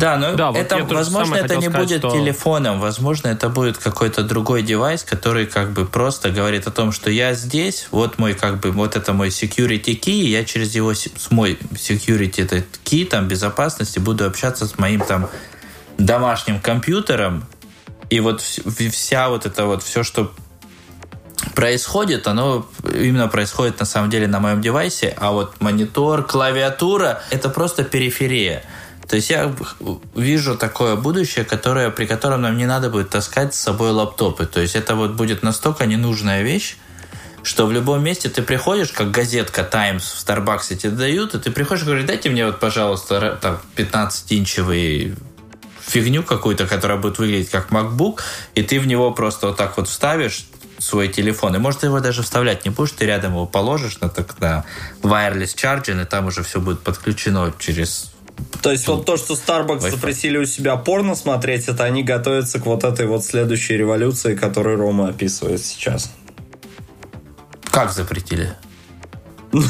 [0.00, 2.80] Да, но Да, вот это, же возможно, это не сказать, будет что- телефоном.
[2.80, 7.34] Возможно, это будет какой-то другой девайс, который как бы просто говорит о том, что я
[7.34, 11.58] здесь, вот мой как бы, вот это мой security key, я через его, с мой
[11.74, 15.28] security этот key, там, безопасности, буду общаться с моим там
[15.98, 17.44] домашним компьютером,
[18.08, 20.32] и вот вс- вся вот это вот все, что
[21.54, 27.48] происходит, оно именно происходит на самом деле на моем девайсе, а вот монитор, клавиатура это
[27.50, 28.64] просто периферия.
[29.10, 29.52] То есть я
[30.14, 34.46] вижу такое будущее, которое, при котором нам не надо будет таскать с собой лаптопы.
[34.46, 36.76] То есть это вот будет настолько ненужная вещь,
[37.42, 41.50] что в любом месте ты приходишь, как газетка Times в Старбаксе тебе дают, и ты
[41.50, 45.16] приходишь и говоришь, дайте мне вот, пожалуйста, там, 15-инчевый
[45.84, 48.20] фигню какую-то, которая будет выглядеть как MacBook,
[48.54, 50.46] и ты в него просто вот так вот вставишь
[50.78, 51.56] свой телефон.
[51.56, 54.64] И может ты его даже вставлять не будешь, ты рядом его положишь на, так, на
[55.02, 58.09] wireless charging, и там уже все будет подключено через
[58.62, 59.90] То есть вот то, что Starbucks Wi-Fi.
[59.90, 64.76] запретили у себя порно смотреть, это они готовятся к вот этой вот следующей революции, которую
[64.78, 66.10] Рома описывает сейчас.
[67.70, 68.52] Как запретили?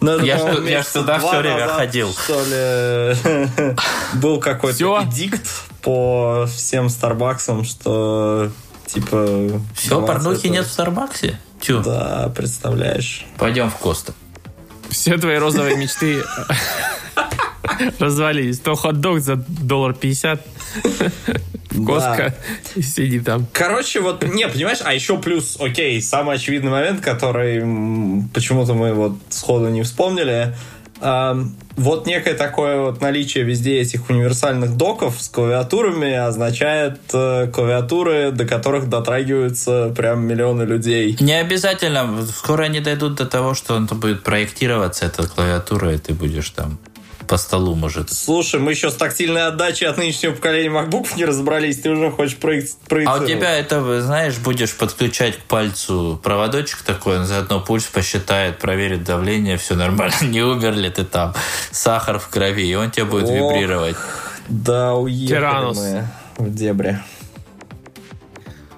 [0.00, 2.12] Ну, Я ж по-моему, ту- я ж месяца туда всё время ходил.
[2.12, 3.76] Что ли,
[4.20, 5.46] был какой-то эдикт
[5.80, 8.50] по всем Старбаксам, что
[8.86, 9.60] типа...
[9.76, 11.38] Все, 20 порнухи это- нет в Старбаксе?
[11.60, 13.24] Тю, Да, представляешь.
[13.38, 14.12] пойдем в Коста.
[14.90, 16.24] Все твои розовые мечты
[17.98, 18.58] развалились.
[18.60, 20.44] То хот-дог за доллар пятьдесят,
[21.86, 22.34] Коска,
[22.74, 23.46] сиди там.
[23.52, 27.60] Короче, вот, не, понимаешь, а еще плюс, окей, самый очевидный момент, который
[28.34, 30.54] почему-то мы вот сходу не вспомнили,
[31.00, 38.44] вот некое такое вот наличие везде этих универсальных доков с клавиатурами означает э, клавиатуры, до
[38.44, 41.16] которых дотрагиваются прям миллионы людей.
[41.18, 42.24] Не обязательно.
[42.26, 46.78] Скоро они дойдут до того, что он будет проектироваться, эта клавиатура, и ты будешь там
[47.28, 48.10] по столу, может.
[48.12, 52.36] Слушай, мы еще с тактильной отдачей от нынешнего поколения MacBook не разобрались, ты уже хочешь
[52.36, 53.28] проек- А у проецировать.
[53.28, 59.56] тебя это, знаешь, будешь подключать к пальцу проводочек такой, он заодно пульс посчитает, проверит давление,
[59.56, 61.34] все нормально, не умер ли ты там,
[61.70, 63.30] сахар в крови, и он тебе будет Ох.
[63.52, 63.96] вибрировать.
[64.48, 65.78] Да, уехали Тиранус.
[65.78, 66.08] мы
[66.38, 66.98] в дебри.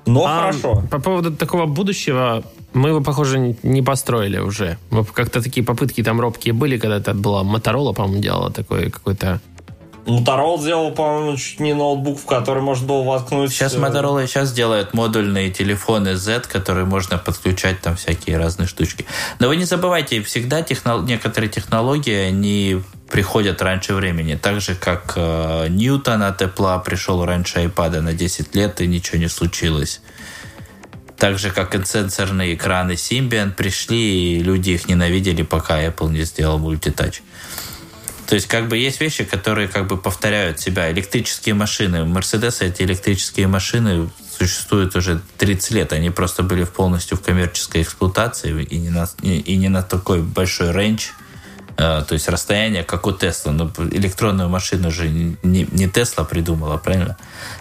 [0.06, 0.82] Но А, хорошо.
[0.90, 4.78] По поводу такого будущего, мы его, похоже, не- построили уже.
[4.90, 9.40] Мы Как-то такие попытки там робкие были, когда это была Моторола, по-моему, делала такой какой-то...
[10.06, 13.52] Motorola сделал, по-моему, чуть не ноутбук, в который можно было воткнуть...
[13.52, 19.06] Сейчас э, Motorola сейчас делают модульные телефоны Z, которые можно подключать там всякие разные штучки.
[19.38, 24.34] Но вы не забывайте, всегда техно- некоторые технологии, они приходят раньше времени.
[24.34, 29.18] Так же, как э, Ньютон от Apple пришел раньше iPad на 10 лет, и ничего
[29.18, 30.02] не случилось.
[31.24, 36.24] Так же, как и сенсорные экраны Symbian пришли, и люди их ненавидели, пока Apple не
[36.24, 37.22] сделал мультитач.
[38.26, 40.92] То есть, как бы есть вещи, которые как бы повторяют себя.
[40.92, 42.04] Электрические машины.
[42.04, 45.94] Мерседес эти электрические машины существуют уже 30 лет.
[45.94, 50.72] Они просто были полностью в коммерческой эксплуатации и не на, и, не на такой большой
[50.72, 51.06] рейндж,
[51.76, 53.52] то есть расстояние, как у Тесла.
[53.52, 57.16] Но электронную машину же не, не Тесла придумала, правильно?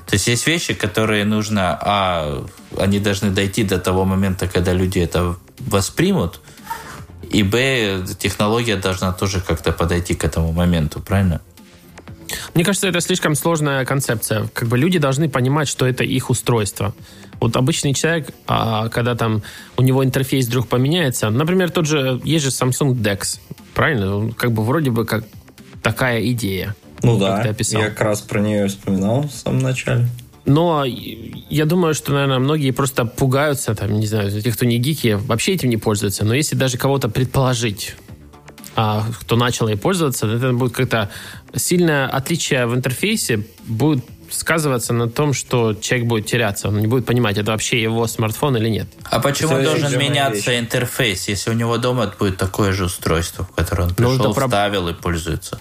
[0.06, 2.46] То есть есть вещи, которые нужно, а
[2.78, 6.42] они должны дойти до того момента, когда люди это воспримут,
[7.32, 11.42] и Б, технология должна тоже как-то подойти к этому моменту, правильно?
[12.54, 14.48] Мне кажется, это слишком сложная концепция.
[14.54, 16.94] Как бы люди должны понимать, что это их устройство.
[17.40, 19.44] Вот обычный человек, а, когда там
[19.78, 23.40] у него интерфейс вдруг поменяется, например, тот же, есть же Samsung DeX,
[23.74, 24.18] правильно?
[24.18, 25.26] Он Как бы вроде бы как
[25.82, 26.76] такая идея.
[27.02, 27.82] Ну да, ты описал.
[27.82, 30.08] я как раз про нее вспоминал в самом начале.
[30.46, 35.18] Но я думаю, что, наверное, многие просто пугаются, там, не знаю, те, кто не гики,
[35.20, 36.26] вообще этим не пользуются.
[36.26, 37.96] Но если даже кого-то предположить,
[38.76, 41.10] а, кто начал ей пользоваться, это будет как-то
[41.56, 44.04] сильное отличие в интерфейсе будет
[44.34, 46.68] сказываться на том, что человек будет теряться.
[46.70, 48.88] Он не будет понимать, это вообще его смартфон или нет.
[49.10, 50.60] А почему Это должен меняться вещь.
[50.60, 54.46] интерфейс, если у него дома будет такое же устройство, в которое он Ну, пришел, проб-
[54.48, 55.60] вставил и пользуется?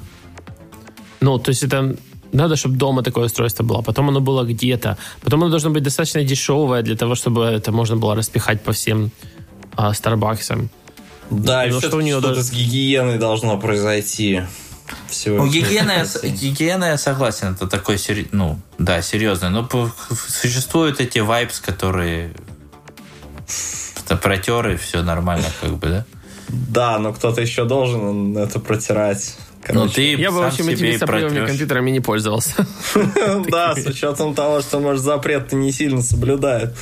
[1.20, 1.96] Ну, то есть это
[2.32, 6.24] надо, чтобы дома такое устройство было, потом оно было где-то, потом оно должно быть достаточно
[6.24, 9.10] дешевое для того, чтобы это можно было распихать по всем
[9.76, 10.70] а, Старбаксам.
[11.30, 14.42] Да, и Ну, что что у нее что-то даже- с гигиеной должно произойти.
[15.12, 17.98] Всего Ну, гигиена, я гигиена, я согласен, это такой,
[18.32, 19.50] ну, да, серьезный.
[19.50, 19.68] Но
[20.28, 22.32] существуют эти wipes, которые
[24.04, 26.04] это протер, и все нормально, как бы, да?
[26.48, 29.36] Да, но кто-то еще должен это протирать.
[29.68, 32.66] Ну, ты Я бы сам вообще себе этими сопливыми компьютерами не пользовался.
[33.48, 36.74] Да, с учетом того, что, может, запрет не сильно соблюдают.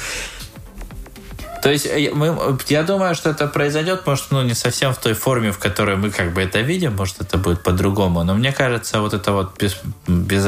[1.63, 5.15] То есть э, мы, я думаю, что это произойдет, может, ну, не совсем в той
[5.15, 8.25] форме, в которой мы как бы это видим, может, это будет по-другому.
[8.25, 10.47] Но мне кажется, вот это вот без, без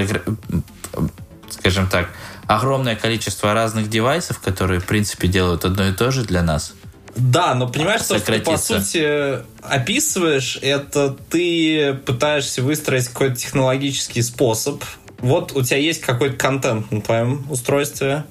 [1.50, 2.08] скажем так,
[2.46, 6.74] огромное количество разных девайсов, которые, в принципе, делают одно и то же для нас.
[7.14, 14.22] Да, но понимаешь, то, что ты, по сути, описываешь, это ты пытаешься выстроить какой-то технологический
[14.22, 14.82] способ.
[15.18, 18.24] Вот у тебя есть какой-то контент на твоем устройстве.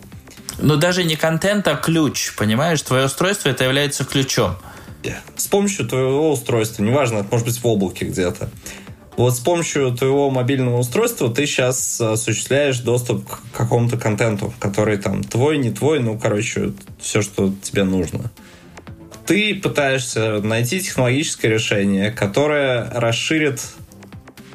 [0.59, 2.81] Ну, даже не контент, а ключ, понимаешь?
[2.81, 4.57] Твое устройство это является ключом.
[5.35, 8.49] С помощью твоего устройства, неважно, это может быть в облаке где-то.
[9.17, 15.23] Вот с помощью твоего мобильного устройства ты сейчас осуществляешь доступ к какому-то контенту, который там
[15.23, 18.31] твой, не твой, ну, короче, все, что тебе нужно.
[19.25, 23.61] Ты пытаешься найти технологическое решение, которое расширит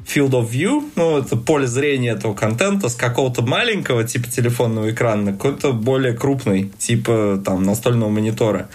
[0.07, 5.23] field of view, ну, это поле зрения этого контента с какого-то маленького типа телефонного экрана
[5.23, 8.69] на какой-то более крупный, типа там настольного монитора.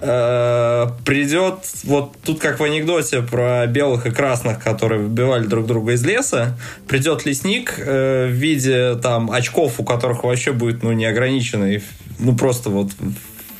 [0.00, 5.92] э, придет, вот тут как в анекдоте про белых и красных, которые выбивали друг друга
[5.92, 6.58] из леса,
[6.88, 11.82] придет лесник э, в виде там очков, у которых вообще будет ну неограниченный,
[12.18, 12.90] ну просто вот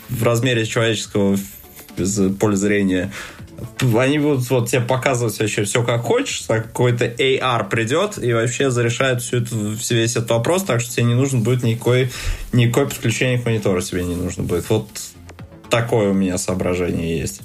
[0.08, 1.38] в размере человеческого
[1.96, 3.12] без поля зрения
[3.80, 9.22] они будут вот тебе показывать вообще все как хочешь, какой-то AR придет и вообще зарешает
[9.22, 9.56] всю эту,
[9.90, 12.10] весь этот вопрос, так что тебе не нужно будет никакой,
[12.52, 14.68] никакой подключение к монитору тебе не нужно будет.
[14.70, 14.88] Вот
[15.70, 17.42] такое у меня соображение есть.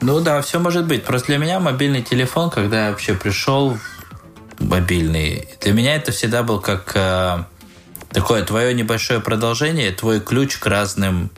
[0.00, 1.04] Ну да, все может быть.
[1.04, 3.78] Просто для меня мобильный телефон, когда я вообще пришел
[4.58, 7.44] мобильный, для меня это всегда был как э,
[8.10, 11.30] такое твое небольшое продолжение, твой ключ к разным,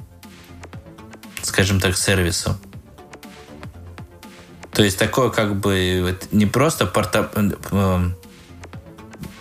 [1.42, 2.58] скажем так, сервисам.
[4.76, 7.30] То есть такое как бы не просто порта...
[7.70, 8.10] Э,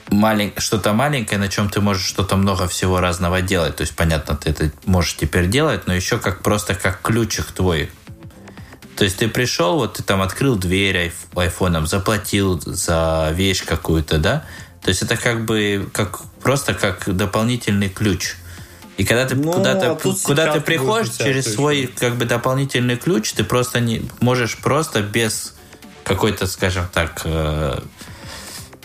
[0.10, 0.54] малень...
[0.56, 3.76] что-то маленькое, на чем ты можешь что-то много всего разного делать.
[3.76, 7.92] То есть, понятно, ты это можешь теперь делать, но еще как просто как ключик твой.
[8.96, 14.46] То есть ты пришел, вот ты там открыл дверь айфоном, заплатил за вещь какую-то, да?
[14.84, 18.36] То есть это как бы как просто как дополнительный ключ.
[18.98, 21.56] И когда ты Ну, куда-то а куда ты сейчас приходишь тебя через ключ.
[21.56, 25.54] свой как бы дополнительный ключ, ты просто не можешь просто без
[26.04, 27.80] какой-то, скажем так, э,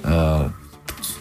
[0.03, 0.49] э,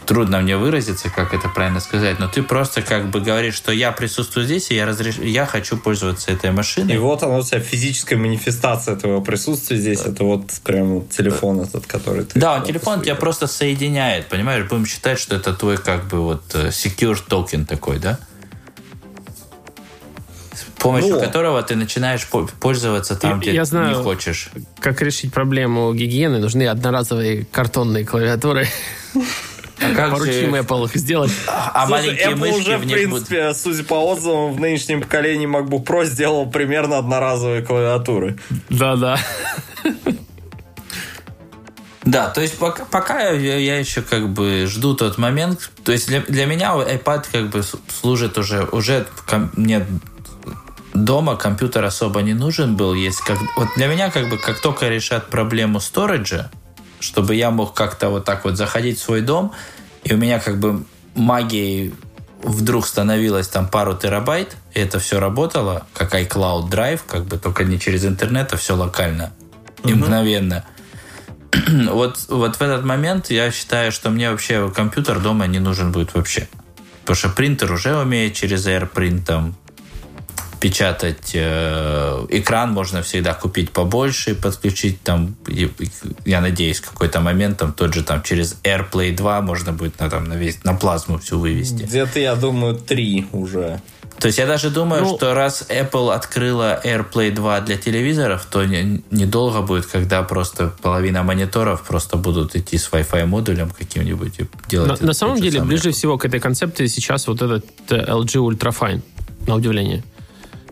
[0.09, 3.91] трудно мне выразиться, как это правильно сказать, но ты просто как бы говоришь, что я
[3.91, 5.19] присутствую здесь, и я, разреш...
[5.19, 6.95] я хочу пользоваться этой машиной.
[6.95, 10.01] И вот она у тебя физическая манифестация твоего присутствия здесь.
[10.01, 12.39] Это вот прям телефон этот, который ты...
[12.39, 13.15] Да, вот телефон тебя посмотрел.
[13.17, 14.67] просто соединяет, понимаешь?
[14.67, 18.17] Будем считать, что это твой как бы вот э, secure токен такой, да?
[20.79, 21.19] С помощью Ну.
[21.19, 23.97] которого ты начинаешь по- пользоваться там, где я знаю.
[23.97, 24.49] не хочешь.
[24.79, 26.39] Как решить проблему гигиены?
[26.39, 28.65] Нужны одноразовые картонные клавиатуры.
[29.81, 31.31] А как Поручим же- Apple их сделать.
[31.47, 33.27] А Слушай, маленькие Apple мышки уже, в в них будут...
[33.27, 38.37] принципе, судя по отзывам, в нынешнем поколении MacBook Pro сделал примерно одноразовые клавиатуры.
[38.69, 39.17] Да-да.
[42.03, 45.69] Да, то есть пока, пока я, я еще как бы жду тот момент.
[45.83, 47.61] То есть для, для меня iPad как бы
[48.01, 49.85] служит уже, уже ком- мне
[50.93, 52.93] дома компьютер особо не нужен был.
[52.93, 56.49] Есть как, вот для меня как бы как только решат проблему сториджа,
[56.99, 59.53] чтобы я мог как-то вот так вот заходить в свой дом,
[60.03, 60.83] и у меня как бы
[61.15, 61.93] магией
[62.41, 67.63] вдруг становилось там пару терабайт, и это все работало, как iCloud Drive, как бы только
[67.65, 69.33] не через интернет, а все локально
[69.83, 70.65] и мгновенно.
[71.67, 76.13] вот, вот в этот момент я считаю, что мне вообще компьютер дома не нужен будет
[76.13, 76.47] вообще.
[77.01, 79.55] Потому что принтер уже умеет через AirPrint там
[80.59, 85.69] печатать э, экран можно всегда купить побольше и подключить там и-
[86.25, 90.09] я надеюсь в какой-то момент там тот же там через AirPlay 2 можно будет на
[90.09, 93.79] там на весь на плазму всю вывести Где-то, я думаю, три уже.
[94.19, 98.65] то есть я даже думаю, Ну- что раз Apple открыла AirPlay 2 для телевизоров, то
[98.65, 104.45] не- недолго будет, когда просто половина мониторов просто будут идти с Wi-Fi модулем каким-нибудь и
[104.67, 104.99] делать.
[105.01, 105.93] На, на самом деле, ближе Apple.
[105.93, 109.01] всего к этой концепции сейчас вот этот э, LG Ultrafine,
[109.47, 110.03] на удивление.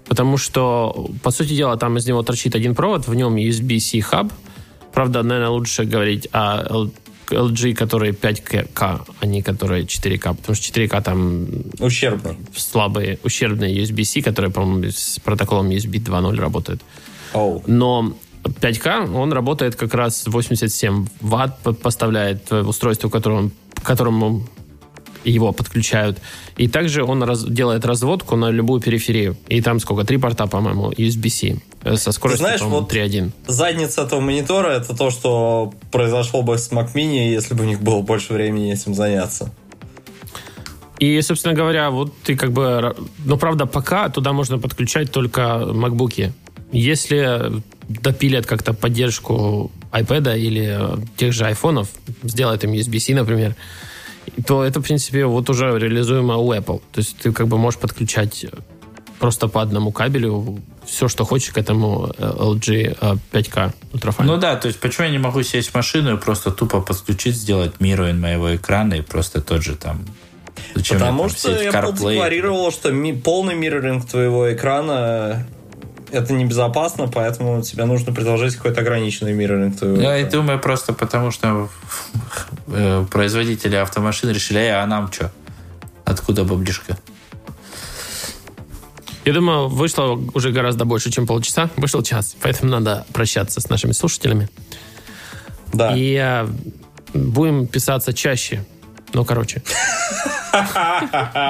[0.08, 4.32] Потому что, по сути дела, там из него торчит один провод, в нем USB-C хаб.
[4.94, 6.88] Правда, наверное, лучше говорить о
[7.30, 11.46] LG, который 5К, а не который 4К, потому что 4К там
[11.80, 12.38] Ущербный.
[12.56, 16.82] слабые, ущербные USB-C, которые, по-моему, с протоколом USB 2.0 работают.
[17.34, 17.62] Оу.
[17.68, 23.52] Но 5К, он работает как раз 87 ватт, по- поставляет э, устройство, которому,
[23.84, 24.44] которому
[25.32, 26.18] его подключают.
[26.58, 29.36] И также он раз- делает разводку на любую периферию.
[29.48, 30.04] И там сколько?
[30.06, 31.58] Три порта, по-моему, USB-C.
[31.84, 33.32] э, Со скоростью, знаешь, по-моему, вот 3.1.
[33.48, 37.82] Задница этого монитора это то, что произошло бы с Mac Mini, если бы у них
[37.82, 39.52] было больше времени этим заняться.
[41.00, 42.62] И, собственно говоря, вот ты как бы...
[42.64, 46.34] ра- Ну, правда, пока туда можно подключать только макбуки.
[46.72, 50.80] Если допилят как-то поддержку iPad или
[51.16, 51.88] тех же айфонов,
[52.24, 53.56] сделают им USB-C, например,
[54.46, 56.82] то это, в принципе, вот уже реализуемо у Apple.
[56.92, 58.46] То есть ты как бы можешь подключать
[59.20, 64.24] просто по одному кабелю все, что хочешь к этому э, LG э, 5K Ultrafine.
[64.24, 67.36] Ну да, то есть почему я не могу сесть в машину и просто тупо подключить,
[67.36, 70.06] сделать мируин моего экрана и просто тот же там...
[70.76, 72.12] Зачем мне Потому там что Apple CarPlay?
[72.14, 75.46] декларировала, что ми- полный мирроринг твоего экрана
[76.12, 81.70] это небезопасно, поэтому тебе нужно предложить какой-то ограниченный мирроринг Я и думаю просто потому, что
[82.68, 85.32] э, производители автомашин решили, «Эй, а нам что?
[86.06, 86.98] Откуда баблишка?
[89.26, 91.70] Я думаю, вышло уже гораздо больше, чем полчаса.
[91.76, 94.48] Вышел час, поэтому надо прощаться с нашими слушателями.
[95.74, 95.94] Да.
[95.94, 96.48] И э,
[97.14, 98.64] будем писаться чаще.
[99.14, 99.62] Ну, короче.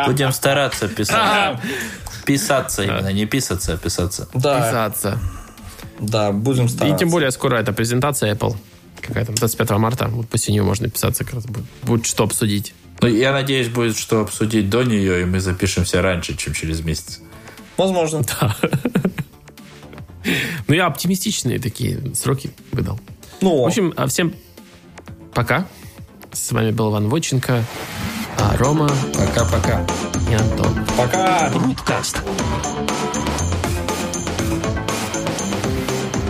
[0.08, 1.60] Будем стараться писать.
[2.28, 4.28] Писаться именно, не писаться, а писаться.
[4.34, 5.20] Да, Писаться.
[6.00, 6.98] да, будем И стараться.
[7.00, 8.56] тем более скоро эта презентация Apple.
[9.02, 10.08] Какая там, 25 марта.
[10.10, 11.66] Вот после нее можно писаться как раз будет.
[11.84, 12.74] Будет что обсудить.
[13.02, 17.20] Ну, я надеюсь, будет что обсудить до нее, и мы запишемся раньше, чем через месяц.
[17.78, 18.24] Возможно.
[20.68, 23.00] Ну, я оптимистичные такие сроки выдал.
[23.40, 24.34] Ну, В общем, а всем
[25.34, 25.66] пока.
[26.34, 27.64] С вами был Иван Войченко,
[28.38, 29.86] а Рома Пока-пока.
[30.30, 30.86] и Антон.
[30.98, 31.50] пока.
[31.54, 32.22] Руткаст.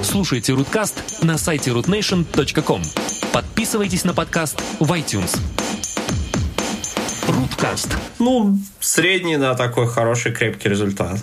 [0.03, 2.82] Слушайте Руткаст на сайте rootnation.com.
[3.34, 5.38] Подписывайтесь на подкаст в iTunes.
[7.28, 7.95] Руткаст.
[8.20, 11.20] Ну, средний, да, такой хороший крепкий результат.